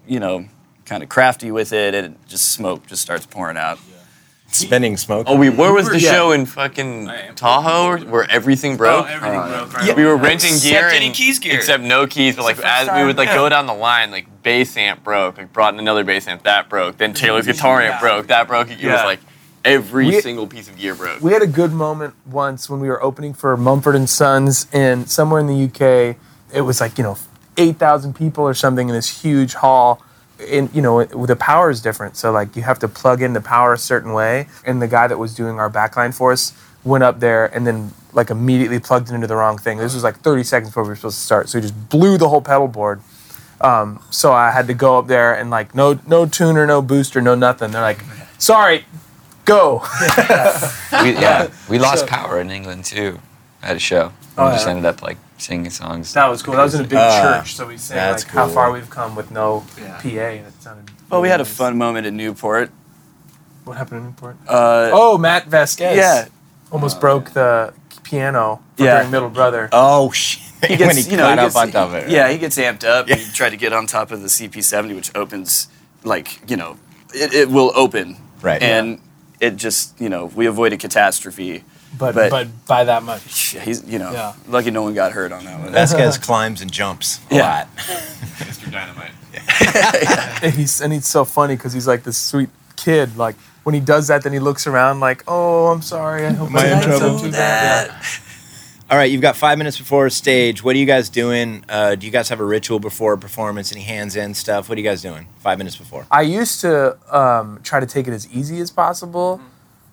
you 0.08 0.20
know, 0.20 0.46
kind 0.86 1.04
of 1.04 1.10
crafty 1.10 1.52
with 1.52 1.72
it, 1.74 1.94
and 1.94 2.06
it 2.08 2.28
just 2.28 2.52
smoke 2.52 2.88
just 2.88 3.02
starts 3.04 3.26
pouring 3.28 3.58
out. 3.58 3.78
Spinning 4.50 4.96
smoke. 4.98 5.28
Oh, 5.30 5.36
we 5.36 5.50
where 5.50 5.74
was 5.74 5.90
the 5.90 6.00
Yeah. 6.00 6.12
show 6.12 6.32
in 6.32 6.46
fucking 6.46 7.12
Tahoe 7.36 7.98
where 8.06 8.30
everything 8.32 8.78
broke? 8.78 9.08
everything 9.10 9.40
Uh, 9.40 9.48
broke 9.66 9.74
right 9.78 9.96
we 9.96 10.06
were 10.06 10.16
renting 10.16 10.54
Except 10.54 10.64
gear 10.64 10.88
any 10.88 11.08
and 11.08 11.16
keys 11.16 11.38
gear. 11.40 11.54
except 11.56 11.84
no 11.84 12.08
keys, 12.08 12.36
but 12.38 12.44
like 12.46 12.56
the 12.56 12.62
first 12.62 12.90
as 12.90 12.98
we 12.98 13.06
would 13.06 13.18
like 13.18 13.28
yeah. 13.28 13.36
go 13.36 13.50
down 13.50 13.68
the 13.68 13.74
line, 13.74 14.10
like 14.10 14.26
bass 14.44 14.76
amp 14.78 15.04
broke, 15.04 15.38
like 15.38 15.52
brought 15.52 15.74
in 15.74 15.80
another 15.80 16.04
bass 16.06 16.28
amp 16.28 16.44
that 16.44 16.70
broke, 16.70 16.98
then 16.98 17.14
Taylor's 17.14 17.46
guitar 17.46 17.82
amp 17.82 17.96
Yeah. 17.96 18.00
broke, 18.00 18.28
that 18.28 18.48
broke. 18.48 18.70
It 18.72 18.78
was 18.84 19.04
like 19.04 19.20
every 19.66 20.08
We- 20.08 20.22
single 20.22 20.48
piece 20.48 20.70
of 20.70 20.78
gear 20.78 20.96
broke. 20.96 21.22
we 21.22 21.34
had 21.34 21.42
a 21.42 21.48
good 21.48 21.74
moment 21.74 22.14
once 22.26 22.70
when 22.70 22.80
we 22.80 22.88
were 22.88 23.04
opening 23.04 23.34
for 23.34 23.56
Mumford 23.58 23.96
and 23.96 24.10
Sons 24.10 24.66
in 24.72 25.06
somewhere 25.08 25.42
in 25.42 25.48
the 25.48 25.56
UK. 25.56 26.16
It 26.54 26.62
was 26.62 26.80
like 26.80 26.98
you 26.98 27.04
know 27.04 27.18
eight 27.58 27.78
thousand 27.78 28.14
people 28.14 28.46
or 28.46 28.54
something 28.54 28.88
in 28.88 28.96
this 28.96 29.22
huge 29.22 29.56
hall. 29.56 30.02
And 30.40 30.70
you 30.74 30.82
know 30.82 31.04
the 31.04 31.36
power 31.36 31.70
is 31.70 31.82
different, 31.82 32.16
so 32.16 32.32
like 32.32 32.56
you 32.56 32.62
have 32.62 32.80
to 32.80 32.88
plug 32.88 33.22
in 33.22 33.34
the 33.34 33.42
power 33.42 33.74
a 33.74 33.78
certain 33.78 34.14
way. 34.14 34.48
And 34.66 34.82
the 34.82 34.88
guy 34.88 35.08
that 35.08 35.18
was 35.18 35.34
doing 35.34 35.60
our 35.60 35.70
backline 35.70 36.14
for 36.14 36.32
us 36.32 36.54
went 36.84 37.04
up 37.04 37.20
there 37.20 37.46
and 37.56 37.66
then 37.66 37.92
like 38.14 38.30
immediately 38.30 38.80
plugged 38.80 39.10
it 39.10 39.16
into 39.16 39.28
the 39.28 39.36
wrong 39.36 39.58
thing. 39.58 39.78
This 39.80 39.94
was 39.94 40.04
like 40.04 40.18
30 40.20 40.44
seconds 40.44 40.70
before 40.70 40.84
we 40.84 40.90
were 40.90 40.96
supposed 40.96 41.18
to 41.18 41.24
start, 41.26 41.50
so 41.50 41.58
he 41.58 41.62
just 41.64 41.90
blew 41.90 42.18
the 42.18 42.30
whole 42.30 42.42
pedal 42.42 42.68
board. 42.68 43.02
Um, 43.60 44.00
so 44.12 44.32
I 44.32 44.52
had 44.52 44.68
to 44.68 44.74
go 44.76 45.00
up 45.00 45.08
there 45.08 45.34
and 45.34 45.50
like 45.50 45.74
no 45.74 46.00
no 46.06 46.28
tuner, 46.28 46.68
no 46.68 46.82
booster, 46.84 47.20
no 47.22 47.34
nothing. 47.34 47.72
They're 47.72 47.82
like, 47.82 48.04
sorry, 48.38 48.86
go. 49.46 49.82
we, 51.02 51.14
yeah, 51.14 51.50
we 51.68 51.80
lost 51.80 52.02
So- 52.02 52.08
power 52.08 52.40
in 52.40 52.52
England 52.52 52.86
too 52.86 53.20
at 53.64 53.76
a 53.76 53.80
show. 53.80 54.10
We 54.38 54.44
Oh, 54.44 54.52
just 54.52 54.66
yeah. 54.68 54.72
ended 54.74 54.86
up 54.86 55.02
like 55.02 55.18
singing 55.38 55.70
songs. 55.70 56.14
That 56.14 56.28
was 56.30 56.42
cool. 56.44 56.56
That 56.56 56.64
was 56.64 56.76
in 56.76 56.82
a 56.82 56.88
big 56.88 56.98
Ah, 56.98 57.22
church, 57.40 57.56
so 57.56 57.68
we 57.68 57.78
sang 57.78 57.98
that's 57.98 58.24
like 58.26 58.34
how 58.34 58.48
far 58.48 58.72
we've 58.72 58.90
come 58.90 59.16
with 59.16 59.32
no 59.32 59.64
PA, 59.78 60.08
and 60.08 60.48
it 60.48 60.54
sounded. 60.62 60.90
Well, 61.10 61.22
we 61.22 61.30
had 61.30 61.42
a 61.42 61.46
fun 61.46 61.78
moment 61.78 62.06
in 62.06 62.18
Newport. 62.18 62.72
What 63.64 63.78
happened 63.78 64.00
in 64.02 64.06
Newport? 64.08 64.38
Uh, 64.48 64.90
Oh, 64.94 65.18
Matt 65.18 65.48
Vasquez. 65.48 65.98
yeah, 65.98 66.26
almost 66.72 67.00
broke 67.00 67.32
the 67.32 67.74
piano 68.04 68.62
for 68.78 68.84
Yeah. 68.84 68.96
during 68.98 69.12
Middle 69.12 69.30
Brother. 69.30 69.70
Oh 69.72 70.12
shit! 70.14 70.42
he 70.72 70.76
gets, 70.78 70.88
when 70.88 70.98
he 71.04 71.10
you 71.12 71.18
know, 71.18 71.24
caught 71.28 71.40
he 71.40 71.46
up 71.46 71.56
on 71.56 71.72
top 71.72 71.90
of 71.90 71.96
it. 71.96 72.10
Yeah, 72.10 72.30
he 72.30 72.38
gets 72.38 72.58
amped 72.58 72.84
up. 72.84 73.08
He 73.10 73.24
tried 73.32 73.50
to 73.52 73.58
get 73.58 73.74
on 73.74 73.86
top 73.88 74.12
of 74.12 74.22
the 74.22 74.28
CP70, 74.28 74.96
which 74.96 75.14
opens 75.16 75.68
like 76.04 76.40
you 76.50 76.56
know, 76.58 76.78
it, 77.14 77.34
it 77.34 77.50
will 77.50 77.72
open. 77.76 78.18
Right. 78.42 78.62
And 78.62 79.02
it 79.40 79.56
just 79.58 80.00
you 80.00 80.10
know 80.10 80.26
we 80.26 80.46
avoided 80.46 80.76
a 80.76 80.82
catastrophe. 80.82 81.64
But, 81.98 82.16
but 82.16 82.30
but- 82.32 82.48
by 82.68 82.84
that 82.86 83.04
much. 83.04 83.56
He's 83.58 83.84
you 83.86 84.00
know 84.00 84.12
Yeah. 84.12 84.34
lucky 84.48 84.72
no 84.72 84.84
one 84.84 84.94
got 84.94 85.12
hurt 85.12 85.32
on 85.32 85.44
that 85.46 85.60
one. 85.60 85.72
Vasquez 85.72 86.18
climbs 86.28 86.62
and 86.62 86.72
jumps 86.72 87.20
a 87.32 87.36
Yeah. 87.36 87.50
lot. 87.50 87.76
Mr. 87.78 88.72
Dynamite. 88.72 89.12
And 90.44 90.54
he's 90.54 90.82
and 90.82 90.94
he's 90.94 91.08
so 91.08 91.26
funny 91.26 91.56
because 91.56 91.74
he's 91.74 91.88
like 91.88 92.04
this 92.04 92.18
sweet 92.18 92.50
kid. 92.76 93.18
Like 93.18 93.36
when 93.64 93.74
he 93.76 93.82
does 93.82 94.08
that, 94.08 94.24
then 94.24 94.34
he 94.34 94.40
looks 94.40 94.68
around 94.68 95.00
like, 95.00 95.24
"Oh, 95.28 95.68
I'm 95.68 95.82
sorry. 95.82 96.26
I 96.26 96.32
hope 96.32 96.50
Am 96.50 96.58
I 96.58 96.60
I 96.62 96.64
in 96.68 96.80
didn't 96.80 96.98
trouble? 97.00 97.18
do 97.20 97.26
too 97.26 97.32
bad." 97.32 97.92
All 98.90 98.98
right, 98.98 99.12
you've 99.12 99.22
got 99.22 99.36
five 99.36 99.58
minutes 99.58 99.78
before 99.78 100.10
stage. 100.10 100.64
What 100.64 100.76
are 100.76 100.80
you 100.80 100.86
guys 100.86 101.10
doing? 101.10 101.66
Uh, 101.68 101.96
do 101.96 102.06
you 102.06 102.12
guys 102.12 102.30
have 102.30 102.40
a 102.40 102.46
ritual 102.46 102.80
before 102.80 103.14
a 103.14 103.18
performance? 103.18 103.72
Any 103.74 103.82
hands 103.82 104.16
in 104.16 104.34
stuff? 104.34 104.70
What 104.70 104.78
are 104.78 104.82
you 104.82 104.88
guys 104.88 105.02
doing? 105.02 105.28
Five 105.40 105.58
minutes 105.58 105.76
before. 105.76 106.06
I 106.10 106.22
used 106.22 106.62
to 106.62 106.98
um, 107.16 107.60
try 107.64 107.80
to 107.82 107.86
take 107.86 108.08
it 108.08 108.14
as 108.14 108.32
easy 108.32 108.60
as 108.62 108.72
possible. 108.72 109.42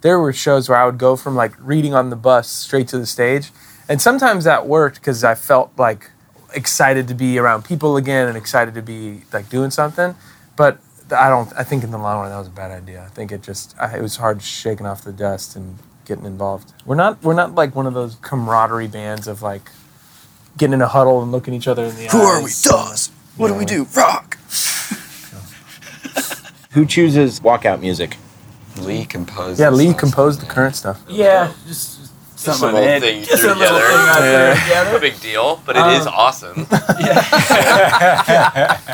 There 0.04 0.20
were 0.20 0.34
shows 0.34 0.68
where 0.68 0.76
I 0.76 0.84
would 0.84 0.98
go 0.98 1.16
from 1.16 1.34
like 1.34 1.54
reading 1.58 1.94
on 1.94 2.10
the 2.10 2.16
bus 2.16 2.46
straight 2.50 2.88
to 2.88 2.98
the 2.98 3.06
stage, 3.06 3.50
and 3.88 4.02
sometimes 4.02 4.44
that 4.44 4.66
worked 4.66 4.96
because 4.96 5.24
I 5.24 5.34
felt 5.34 5.72
like 5.78 6.10
excited 6.52 7.08
to 7.08 7.14
be 7.14 7.38
around 7.38 7.64
people 7.64 7.96
again 7.96 8.28
and 8.28 8.36
excited 8.36 8.74
to 8.74 8.82
be 8.82 9.22
like 9.32 9.48
doing 9.48 9.70
something. 9.70 10.14
But 10.56 10.78
I 11.10 11.30
don't. 11.30 11.50
I 11.56 11.64
think 11.64 11.84
in 11.84 11.90
the 11.90 11.96
long 11.96 12.20
run 12.20 12.28
that 12.30 12.36
was 12.36 12.48
a 12.48 12.50
bad 12.50 12.70
idea. 12.70 13.02
I 13.02 13.08
think 13.08 13.32
it 13.32 13.42
just 13.42 13.74
I, 13.80 13.96
it 13.96 14.02
was 14.02 14.16
hard 14.16 14.42
shaking 14.42 14.84
off 14.84 15.02
the 15.04 15.10
dust 15.10 15.56
and 15.56 15.78
getting 16.04 16.26
involved. 16.26 16.74
We're 16.84 16.96
not 16.96 17.22
we're 17.22 17.32
not 17.32 17.54
like 17.54 17.74
one 17.74 17.86
of 17.86 17.94
those 17.94 18.16
camaraderie 18.16 18.88
bands 18.88 19.26
of 19.26 19.40
like 19.40 19.70
getting 20.58 20.74
in 20.74 20.82
a 20.82 20.88
huddle 20.88 21.22
and 21.22 21.32
looking 21.32 21.54
each 21.54 21.66
other 21.66 21.84
in 21.84 21.96
the 21.96 22.08
Who 22.08 22.08
eyes. 22.08 22.12
Who 22.12 22.20
are 22.20 22.44
we? 22.44 22.50
Dawes. 22.62 23.10
What 23.38 23.48
do 23.48 23.54
we 23.54 23.64
do? 23.64 23.86
Rock. 23.96 24.36
Who 26.72 26.84
chooses 26.84 27.40
walkout 27.40 27.80
music? 27.80 28.18
Lee 28.86 29.04
composed. 29.04 29.60
Yeah, 29.60 29.70
Lee 29.70 29.92
composed 29.94 30.40
the 30.40 30.46
current 30.46 30.76
stuff. 30.76 31.00
Yeah, 31.08 31.52
just 31.66 31.98
Just 32.32 32.60
something 32.60 32.68
a 32.70 32.72
little 32.80 33.00
thing 33.00 33.20
you 33.20 33.26
Just 33.26 33.42
threw 33.42 33.52
a 33.52 33.54
together. 33.54 33.78
thing 33.80 33.96
I 33.96 34.54
threw 34.54 34.68
together. 34.68 34.92
No 34.92 34.98
big 35.00 35.20
deal, 35.20 35.60
but 35.64 35.76
it 35.76 35.86
is 35.98 36.06
Um, 36.06 36.12
awesome. 36.16 36.66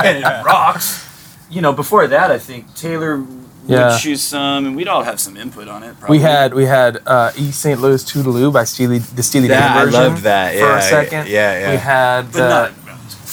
and 0.05 0.19
it 0.19 0.45
rocks. 0.45 1.07
You 1.51 1.61
know, 1.63 1.73
before 1.73 2.07
that, 2.07 2.31
I 2.31 2.39
think 2.39 2.75
Taylor 2.75 3.19
would 3.67 3.99
choose 4.01 4.23
some, 4.23 4.67
and 4.67 4.77
we'd 4.77 4.89
all 4.89 5.03
have 5.03 5.19
some 5.21 5.37
input 5.37 5.69
on 5.69 5.83
it. 5.83 5.99
Probably. 5.99 6.19
We 6.19 6.23
had 6.23 6.55
we 6.55 6.65
had 6.65 7.01
uh, 7.07 7.33
East 7.37 7.61
St. 7.61 7.81
Louis 7.81 8.03
Toodle-Oo 8.05 8.51
by 8.53 8.65
Steely 8.65 8.99
the 8.99 9.23
Steely 9.23 9.49
Yeah, 9.49 9.61
Dan 9.61 9.79
I 9.79 9.85
version. 9.85 10.01
loved 10.01 10.23
that. 10.23 10.53
for 10.55 10.59
Yeah, 10.59 10.79
a 10.79 10.83
second. 10.83 11.29
yeah, 11.29 11.59
yeah. 11.59 11.71
We 11.73 11.77
had 11.77 12.33
but 12.33 12.41
uh, 12.41 12.49
not. 12.49 12.73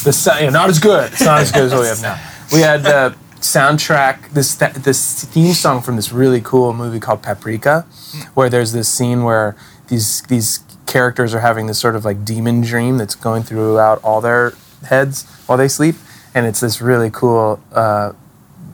the 0.03 0.37
yeah, 0.41 0.49
not 0.49 0.69
as 0.69 0.79
good. 0.79 1.11
It's 1.13 1.21
not 1.23 1.39
as 1.41 1.51
good 1.51 1.63
as 1.63 1.73
what 1.73 1.81
we 1.81 1.87
have 1.87 2.01
now. 2.01 2.19
We 2.51 2.59
had 2.61 2.83
the 2.83 3.15
soundtrack, 3.53 4.31
this 4.31 4.55
this 4.55 5.23
theme 5.25 5.53
song 5.53 5.81
from 5.81 5.95
this 5.95 6.11
really 6.11 6.41
cool 6.41 6.73
movie 6.73 6.99
called 6.99 7.21
Paprika, 7.21 7.85
where 8.33 8.49
there's 8.49 8.71
this 8.73 8.87
scene 8.89 9.23
where 9.23 9.55
these 9.87 10.21
these 10.23 10.59
characters 10.85 11.33
are 11.33 11.39
having 11.41 11.67
this 11.67 11.79
sort 11.79 11.95
of 11.95 12.05
like 12.05 12.23
demon 12.25 12.61
dream 12.61 12.97
that's 12.97 13.15
going 13.15 13.43
throughout 13.43 14.01
all 14.03 14.21
their 14.21 14.53
heads 14.89 15.25
while 15.47 15.57
they 15.57 15.67
sleep, 15.67 15.95
and 16.33 16.45
it's 16.45 16.59
this 16.59 16.81
really 16.81 17.09
cool. 17.09 17.59
Uh, 17.71 18.13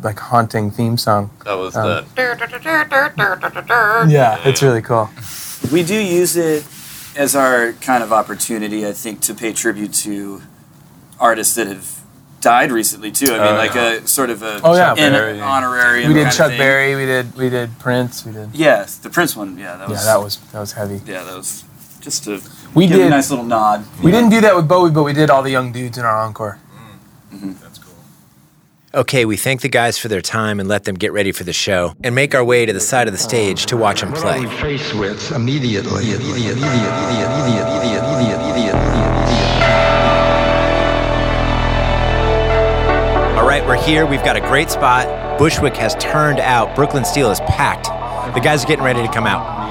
like 0.04 0.20
haunting 0.20 0.70
theme 0.70 0.98
song. 0.98 1.30
That 1.46 1.54
was 1.54 1.78
Um, 1.78 1.88
the. 1.88 2.06
Yeah, 4.10 4.38
it's 4.44 4.62
really 4.62 4.82
cool. 4.82 5.10
We 5.72 5.82
do 5.82 5.96
use 5.96 6.36
it 6.36 6.66
as 7.16 7.38
our 7.38 7.72
kind 7.80 8.04
of 8.04 8.12
opportunity, 8.12 8.86
I 8.86 8.92
think, 8.92 9.22
to 9.22 9.34
pay 9.34 9.54
tribute 9.54 9.94
to 10.04 10.42
artists 11.22 11.56
that 11.56 11.68
have 11.68 12.03
died 12.44 12.72
recently 12.72 13.12
too. 13.12 13.28
I 13.34 13.38
mean, 13.38 13.42
Oh, 13.42 13.56
like 13.58 13.74
yeah. 13.74 13.94
a 13.94 14.08
sort 14.08 14.30
of 14.30 14.44
a 14.44 14.60
Oh, 14.64 14.76
yeah. 14.76 14.92
an 14.92 15.14
Berry. 15.14 15.42
honorarium. 15.42 16.10
We 16.10 16.14
did 16.20 16.32
Chuck. 16.32 16.50
Berry. 16.52 16.96
We 16.96 17.06
did 17.06 17.36
we 17.36 17.50
did 17.50 17.80
Prince. 17.80 18.26
We 18.26 18.32
did. 18.34 18.50
Yes, 18.54 18.98
the 18.98 19.10
Prince 19.10 19.36
one. 19.36 19.58
Yeah, 19.58 19.78
that 19.78 19.90
was. 19.90 20.00
Yeah, 20.06 20.14
that 20.14 20.24
was 20.24 20.38
that 20.52 20.60
was 20.60 20.72
heavy. 20.74 21.02
Yeah, 21.08 21.24
that 21.24 21.36
was 21.36 21.64
just 22.02 22.26
to 22.26 22.42
We 22.76 22.88
give 22.88 22.98
a 22.98 23.04
did. 23.04 23.10
nice 23.10 23.30
little 23.32 23.46
nod. 23.46 23.86
We 24.04 24.12
didn't 24.12 24.30
do 24.30 24.42
that 24.42 24.56
with 24.56 24.68
Bowie, 24.68 24.92
but 24.92 25.04
we 25.04 25.14
did 25.14 25.30
all 25.30 25.42
the 25.42 25.52
young 25.52 25.72
dudes 25.72 25.98
in 25.98 26.04
our 26.06 26.20
encore. 26.22 26.60
That's 27.32 27.80
cool. 27.80 27.94
Okay, 28.94 29.26
we 29.26 29.38
thank 29.38 29.62
the 29.62 29.70
guys 29.70 29.98
for 29.98 30.08
their 30.08 30.22
time 30.22 30.60
and 30.60 30.68
let 30.70 30.84
them 30.84 30.96
get 30.96 31.12
ready 31.14 31.32
for 31.32 31.44
the 31.46 31.54
show 31.54 31.94
and 32.04 32.14
make 32.14 32.36
our 32.36 32.44
way 32.44 32.66
to 32.66 32.74
the 32.74 32.80
side 32.80 33.08
of 33.08 33.14
the 33.14 33.18
stage 33.20 33.66
to 33.68 33.76
watch 33.78 34.02
them 34.02 34.12
What 34.12 34.20
are 34.20 34.22
play. 34.22 34.40
we 34.42 34.48
faced 34.58 34.94
with 34.94 35.32
immediately? 35.32 36.12
Immediate, 36.12 36.58
immediate, 36.58 36.58
immediate, 36.58 38.04
right, 43.64 43.78
we're 43.78 43.86
here. 43.86 44.06
We've 44.06 44.24
got 44.24 44.36
a 44.36 44.42
great 44.42 44.70
spot. 44.70 45.38
Bushwick 45.38 45.76
has 45.78 45.96
turned 45.96 46.40
out. 46.40 46.76
Brooklyn 46.76 47.06
Steel 47.06 47.32
is 47.32 47.40
packed. 47.42 47.86
The 48.34 48.42
guys 48.42 48.64
are 48.64 48.68
getting 48.68 48.86
ready 48.86 49.02
to 49.02 49.12
come 49.12 49.26
out. 49.28 49.62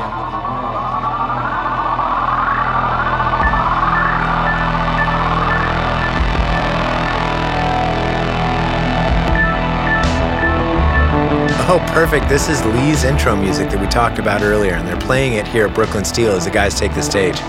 Oh, 11.69 11.79
perfect. 11.93 12.29
This 12.29 12.49
is 12.49 12.63
Lee's 12.67 13.05
intro 13.05 13.35
music 13.35 13.71
that 13.71 13.81
we 13.81 13.87
talked 13.87 14.19
about 14.19 14.43
earlier, 14.43 14.75
and 14.75 14.87
they're 14.87 14.97
playing 14.97 15.35
it 15.35 15.47
here 15.47 15.69
at 15.69 15.75
Brooklyn 15.75 16.05
Steel 16.05 16.33
as 16.33 16.45
the 16.45 16.51
guys 16.51 16.79
take 16.79 16.95
the 16.95 17.03
stage. 17.03 17.41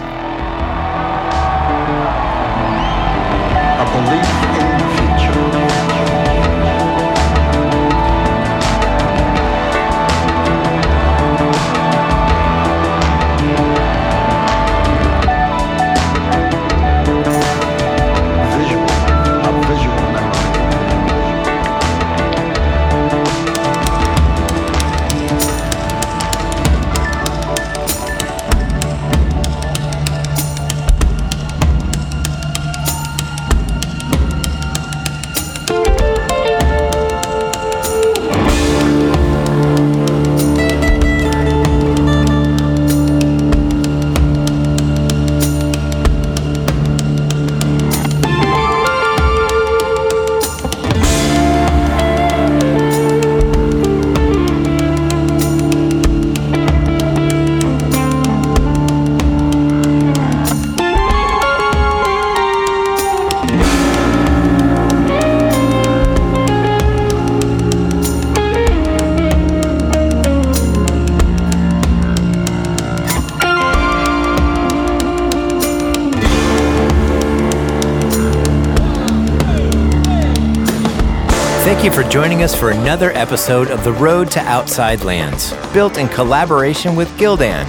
Thank 81.83 81.97
you 81.97 82.01
for 82.01 82.09
joining 82.09 82.43
us 82.43 82.55
for 82.55 82.69
another 82.71 83.11
episode 83.11 83.69
of 83.69 83.83
The 83.83 83.91
Road 83.91 84.31
to 84.31 84.39
Outside 84.39 85.03
Lands, 85.03 85.53
built 85.73 85.97
in 85.97 86.07
collaboration 86.07 86.95
with 86.95 87.09
Gildan. 87.17 87.67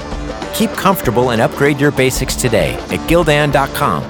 Keep 0.55 0.71
comfortable 0.71 1.31
and 1.31 1.43
upgrade 1.43 1.81
your 1.81 1.91
basics 1.91 2.37
today 2.37 2.75
at 2.75 3.01
Gildan.com. 3.09 4.05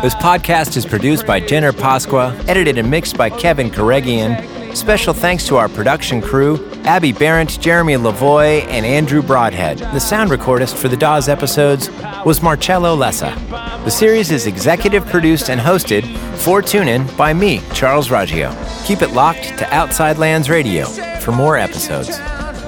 This 0.00 0.14
podcast 0.14 0.78
is 0.78 0.86
produced 0.86 1.26
by 1.26 1.40
Jenner 1.40 1.72
Pasqua, 1.72 2.32
edited 2.48 2.78
and 2.78 2.90
mixed 2.90 3.18
by 3.18 3.28
Kevin 3.28 3.68
Koregian. 3.68 4.74
Special 4.74 5.12
thanks 5.12 5.46
to 5.48 5.56
our 5.56 5.68
production 5.68 6.22
crew, 6.22 6.66
Abby 6.84 7.12
Barrett, 7.12 7.58
Jeremy 7.60 7.96
Lavoie, 7.96 8.62
and 8.68 8.86
Andrew 8.86 9.20
Broadhead. 9.20 9.76
The 9.76 10.00
sound 10.00 10.30
recordist 10.30 10.74
for 10.74 10.88
the 10.88 10.96
Dawes 10.96 11.28
episodes 11.28 11.90
was 12.24 12.40
Marcello 12.40 12.96
Lessa. 12.96 13.73
The 13.84 13.90
series 13.90 14.30
is 14.30 14.46
executive 14.46 15.04
produced 15.04 15.50
and 15.50 15.60
hosted 15.60 16.04
for 16.38 16.62
TuneIn 16.62 17.14
by 17.18 17.34
me, 17.34 17.60
Charles 17.74 18.08
Raggio. 18.08 18.50
Keep 18.86 19.02
it 19.02 19.10
locked 19.10 19.58
to 19.58 19.74
Outside 19.74 20.16
Lands 20.16 20.48
Radio 20.48 20.86
for 21.20 21.32
more 21.32 21.58
episodes. 21.58 22.18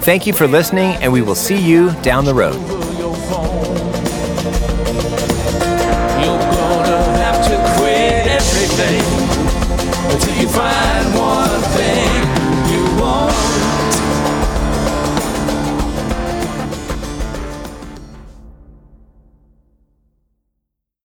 Thank 0.04 0.26
you 0.26 0.34
for 0.34 0.46
listening, 0.46 0.94
and 0.96 1.10
we 1.10 1.22
will 1.22 1.34
see 1.34 1.56
you 1.56 1.90
down 2.02 2.26
the 2.26 2.34
road. 2.34 2.85